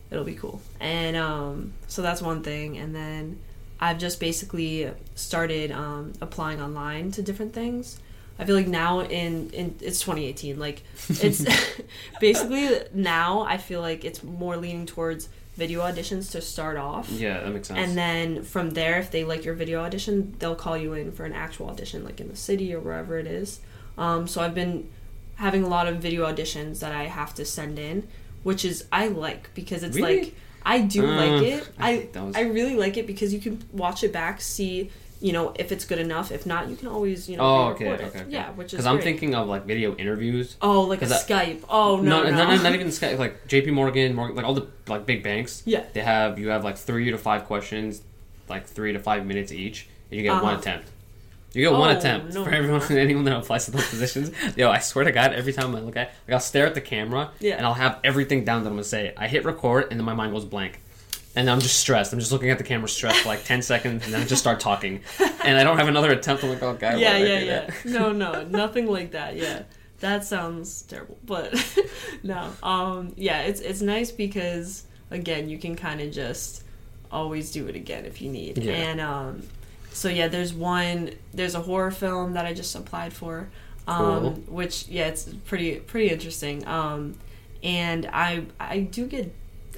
[0.10, 0.60] it'll be cool.
[0.80, 2.80] And um, so that's one thing.
[2.80, 3.40] And then
[3.80, 8.00] I've just basically started um, applying online to different things.
[8.38, 10.60] I feel like now in, in it's 2018.
[10.60, 11.46] Like it's
[12.20, 17.10] basically now I feel like it's more leaning towards video auditions to start off.
[17.10, 17.80] Yeah, that makes sense.
[17.80, 21.24] And then from there, if they like your video audition, they'll call you in for
[21.26, 23.62] an actual audition, like in the city or wherever it is.
[23.98, 24.90] Um, so I've been
[25.36, 28.06] having a lot of video auditions that I have to send in,
[28.44, 30.20] which is I like because it's Really?
[30.20, 31.70] like I do Uh, like it.
[31.80, 34.92] I I was- I really like it because you can watch it back, see
[35.26, 36.28] you know if it's good enough.
[36.38, 38.26] If not, you can always you know oh, okay, okay, okay.
[38.30, 40.56] Yeah, which is because I'm thinking of like video interviews.
[40.62, 41.62] Oh, like a I- Skype.
[41.68, 43.18] Oh no, no, not, not, not even Skype.
[43.18, 43.72] like J.P.
[43.72, 45.64] Morgan, Morgan, like all the like big banks.
[45.66, 45.84] Yeah.
[45.94, 48.02] They have you have like three to five questions,
[48.48, 50.60] like three to five minutes each, and you get one Uh-huh.
[50.60, 50.90] attempt.
[51.54, 52.44] You get one Oh, attempt no.
[52.44, 54.30] for everyone, anyone that applies to those positions.
[54.58, 56.82] Yo, I swear to God, every time I look at, like, I'll stare at the
[56.82, 57.56] camera, Yeah.
[57.56, 59.14] and I'll have everything down that I'm gonna say.
[59.16, 60.82] I hit record, and then my mind goes blank,
[61.36, 62.14] and I'm just stressed.
[62.14, 64.42] I'm just looking at the camera, stressed for like ten seconds, and then I just
[64.42, 65.02] start talking,
[65.44, 66.44] and I don't have another attempt.
[66.44, 67.66] I'm like, oh God, yeah, yeah, yeah.
[67.66, 67.86] that?
[67.86, 69.36] No, no, nothing like that.
[69.36, 69.64] Yeah,
[70.00, 71.54] that sounds terrible, but
[72.24, 72.52] no.
[72.64, 76.64] Um, yeah, it's it's nice because again, you can kind of just
[77.12, 78.58] always do it again if you need.
[78.58, 78.74] Yeah.
[78.74, 79.44] And um,
[79.92, 81.12] so yeah, there's one.
[81.34, 83.50] There's a horror film that I just applied for,
[83.88, 84.32] um, Cool.
[84.48, 86.68] which yeah, it's pretty pretty interesting.
[86.68, 87.18] Um,
[87.64, 89.34] and I I do get.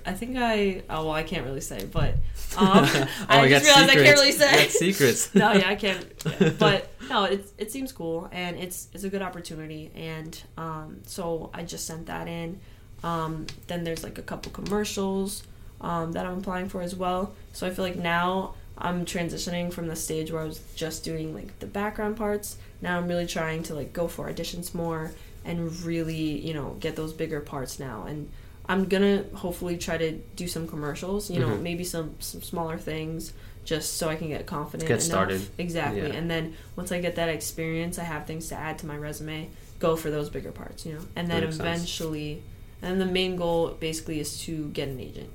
[0.07, 2.15] I think I oh well I can't really say but
[2.57, 5.35] um, oh, I just realized I can't really say secrets.
[5.35, 6.05] no, yeah, I can't.
[6.39, 6.51] yeah.
[6.57, 11.51] But no, it it seems cool and it's it's a good opportunity, and um, so
[11.53, 12.59] I just sent that in.
[13.03, 15.43] Um, then there's like a couple commercials
[15.81, 17.35] um, that I'm applying for as well.
[17.53, 21.35] So I feel like now I'm transitioning from the stage where I was just doing
[21.35, 22.57] like the background parts.
[22.81, 25.11] Now I'm really trying to like go for auditions more
[25.45, 28.31] and really you know get those bigger parts now and.
[28.69, 31.61] I'm gonna hopefully try to do some commercials, you know, Mhm.
[31.61, 33.31] maybe some some smaller things,
[33.63, 34.87] just so I can get confident.
[34.87, 35.03] Get enough.
[35.03, 35.41] started.
[35.57, 36.01] Exactly.
[36.01, 36.13] Yeah.
[36.15, 39.49] And then once I get that experience, I have things to add to my resume.
[39.79, 40.99] Go for those bigger parts, you know.
[41.15, 41.67] And then Makes sense.
[41.67, 42.41] eventually,
[42.81, 45.29] and the main goal basically is to get an agent,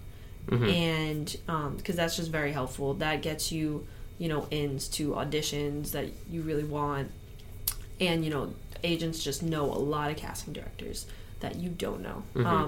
[0.48, 0.72] Mhm.
[0.72, 2.94] and because that's just very helpful.
[2.94, 3.86] That gets you,
[4.18, 7.10] you know, ins to auditions that you really want.
[8.00, 8.52] And, you know,
[8.84, 11.06] agents just know a lot of casting directors
[11.42, 12.22] that you don't know.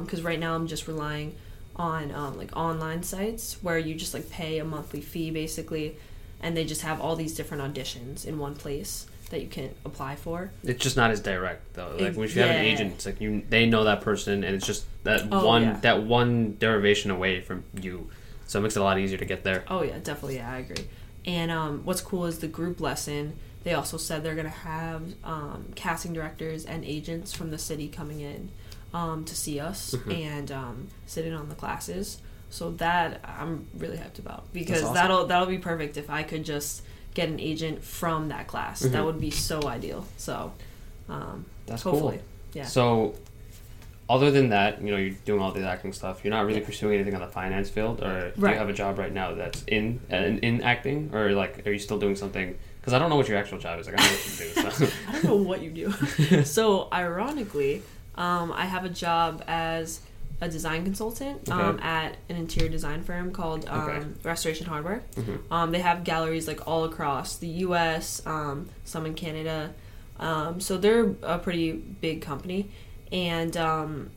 [0.05, 1.35] Because right now I'm just relying
[1.77, 5.97] on um, like online sites where you just like pay a monthly fee basically,
[6.43, 10.14] and they just have all these different auditions in one place that you can apply
[10.14, 10.51] for.
[10.62, 11.97] It's just not as direct though.
[11.99, 14.66] Like when you have an agent, it's like you they know that person, and it's
[14.66, 15.81] just that Oh, one yeah.
[15.81, 18.11] that one derivation away from you.
[18.47, 19.64] So it makes it a lot easier to get there.
[19.68, 20.37] Oh yeah, definitely.
[20.37, 20.85] Yeah, I agree.
[21.25, 23.35] And um, what's cool is the group lesson.
[23.64, 28.20] They also said they're gonna have um, casting directors and agents from the city coming
[28.20, 28.51] in
[28.95, 30.24] um, to see us Mhm.
[30.24, 32.18] and um, sit in on the classes.
[32.51, 34.95] So that I'm really hyped about because awesome.
[34.95, 36.82] that'll that'll be perfect if I could just
[37.12, 38.80] get an agent from that class.
[38.80, 39.05] That Mhm.
[39.07, 40.07] would be so ideal.
[40.16, 40.53] So
[41.09, 42.24] um, That's hopefully, cool.
[42.55, 42.64] yeah.
[42.66, 43.14] So,
[44.09, 46.20] other than that, you know, you're doing all the acting stuff.
[46.24, 48.53] You're not really pursuing anything on the finance field, or do Right.
[48.53, 51.72] you have a job right now that's in uh, in, in acting, or like, are
[51.72, 52.57] you still doing something?
[52.80, 53.86] Because I don't know what your actual job is.
[53.86, 54.70] Like, I don't know what you do.
[54.70, 54.88] So.
[55.09, 56.45] I don't know what you do.
[56.59, 57.82] so ironically,
[58.16, 60.00] um, I have a job as
[60.40, 64.06] a design consultant um, at an interior design firm called um, Okay.
[64.24, 65.02] Restoration Hardware.
[65.14, 65.38] Mhm.
[65.50, 69.72] Um, they have galleries like all across the U.S., um, some in Canada.
[70.18, 72.68] Um, so they're a pretty big company,
[73.10, 74.10] and um,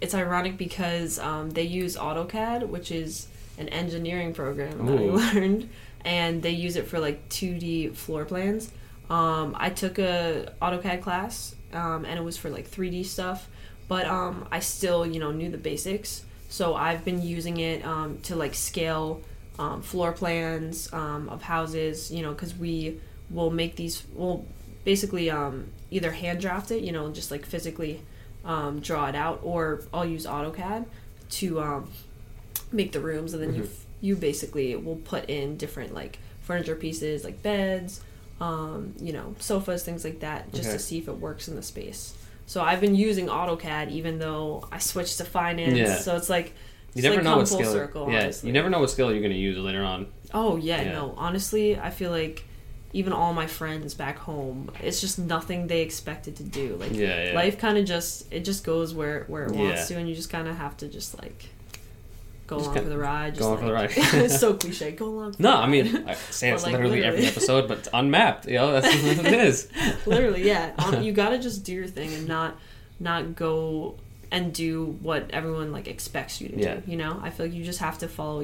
[0.00, 3.28] it's ironic because um, they use AutoCAD, which is
[3.58, 5.68] an engineering program that I learned,
[6.04, 8.70] and they use it for like 2D floor plans.
[9.10, 13.48] Um, I took a AutoCAD class, um, and it was for like 3D stuff,
[13.88, 16.24] but um, I still, you know, knew the basics.
[16.48, 19.22] So I've been using it um, to like scale
[19.58, 23.00] um, floor plans um, of houses, you know, because we
[23.30, 24.44] will make these, we'll
[24.84, 28.02] basically um, either hand draft it, you know, just like physically
[28.44, 30.84] um, draw it out, or I'll use AutoCAD
[31.30, 31.90] to um,
[32.70, 33.68] make the rooms, and then you Mhm.
[34.00, 38.00] you basically will put in different like furniture pieces, like beds,
[38.42, 40.76] um, you know, sofas, things like that, just Okay.
[40.76, 42.14] to see if it works in the space.
[42.46, 45.78] So I've been using AutoCAD even though I switched to finance.
[45.78, 45.96] Yeah.
[45.96, 46.46] So it's like
[46.94, 47.72] You it's never like know what skill.
[47.72, 48.48] circle, yeah, honestly.
[48.48, 50.06] you never know what skill you're going to use later on.
[50.34, 50.92] Oh yeah, Yeah.
[50.92, 51.14] no.
[51.16, 52.44] Honestly, I feel like
[52.94, 56.76] even all my friends back home, it's just nothing they expected to do.
[56.80, 57.34] Like Yeah, yeah.
[57.34, 60.30] life kind of just it just goes where where it wants to, and you just
[60.30, 61.46] kind of have to just like
[62.46, 63.34] go Just along for the ride.
[63.36, 63.90] Just go along for the ride.
[64.24, 64.92] it's so cliche.
[64.92, 65.32] Go along.
[65.34, 68.46] For No, the I mean, I say it's like, literally every episode, but unmapped.
[68.46, 68.86] You know, that's
[69.16, 69.68] what it is.
[70.06, 70.72] literally, yeah.
[70.78, 72.56] Um, you gotta just do your thing and not
[73.00, 73.96] not go
[74.30, 76.74] and do what everyone like expects you to Yeah.
[76.76, 76.90] do.
[76.90, 78.40] You know, I feel like you just have to follow,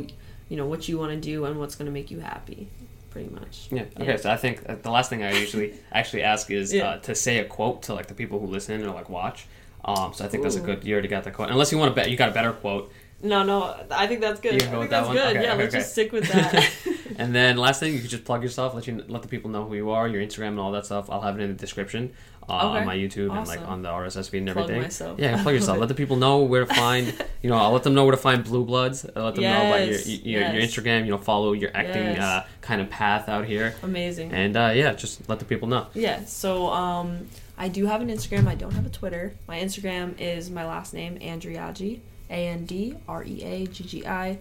[0.48, 2.68] you know, what you want to do and what's gonna make you happy.
[3.10, 3.68] Pretty much.
[3.70, 3.84] Yeah.
[3.98, 4.18] Okay.
[4.18, 6.90] So I think uh, the last thing I usually actually ask is Yeah.
[6.90, 9.46] uh, to say a quote to like the people who listen or like watch.
[9.84, 10.84] Um, so I think that's a good.
[10.84, 11.48] You already got the quote.
[11.50, 12.92] Unless you want to bet, you got a better quote.
[13.20, 14.54] No, no, I think that's good.
[14.54, 15.16] You can I think with that that's one?
[15.16, 15.36] good.
[15.36, 15.80] Okay, yeah, okay, let's okay.
[15.82, 16.70] just stick with that.
[17.18, 18.74] And then last thing, you could just plug yourself.
[18.74, 21.10] Let you let the people know who you are, your Instagram and all that stuff.
[21.10, 22.12] I'll have it in the description
[22.48, 24.82] uh, on my YouTube and like on the RSS feed and Plug everything.
[24.82, 25.18] myself.
[25.18, 25.78] Yeah, plug yourself.
[25.78, 27.12] let the people know where to find.
[27.42, 29.06] You know, I'll let them know where to find Blue Bloods.
[29.14, 30.60] I'll let them know about your Yes, your, your.
[30.62, 31.04] Instagram.
[31.04, 32.18] You know, follow your acting Yes.
[32.20, 33.74] uh, kind of path out here.
[33.84, 34.32] Amazing.
[34.32, 35.86] And uh, yeah, just let the people know.
[35.94, 38.48] Yeah, so um, I do have an Instagram.
[38.48, 39.34] I don't have a Twitter.
[39.46, 42.00] My Instagram is my last name, Andreaggi,
[42.30, 44.38] A N D R E A G G I,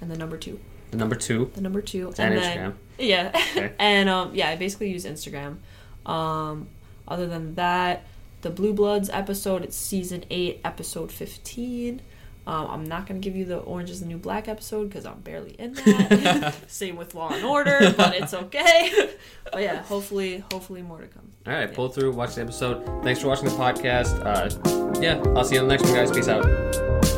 [0.00, 0.60] and the number two.
[0.90, 1.50] The number two.
[1.54, 2.08] The number two.
[2.18, 2.74] And then, Instagram.
[2.98, 3.30] Yeah.
[3.56, 3.72] Okay.
[3.78, 5.56] and um, yeah, I basically use Instagram.
[6.04, 6.68] Um,
[7.06, 8.04] other than that,
[8.42, 12.00] the Blue Bloods episode, it's season 8, episode 15.
[12.46, 15.04] Um, I'm not going to give you the Orange is the New Black episode because
[15.04, 16.54] I'm barely in that.
[16.68, 19.10] Same with Law and Order, but it's okay.
[19.52, 21.30] but yeah, hopefully, hopefully more to come.
[21.46, 23.04] All right, pull through, watch the episode.
[23.04, 24.24] Thanks for watching the podcast.
[24.24, 26.10] Uh, yeah, I'll see you on the next one, guys.
[26.10, 27.09] Peace out.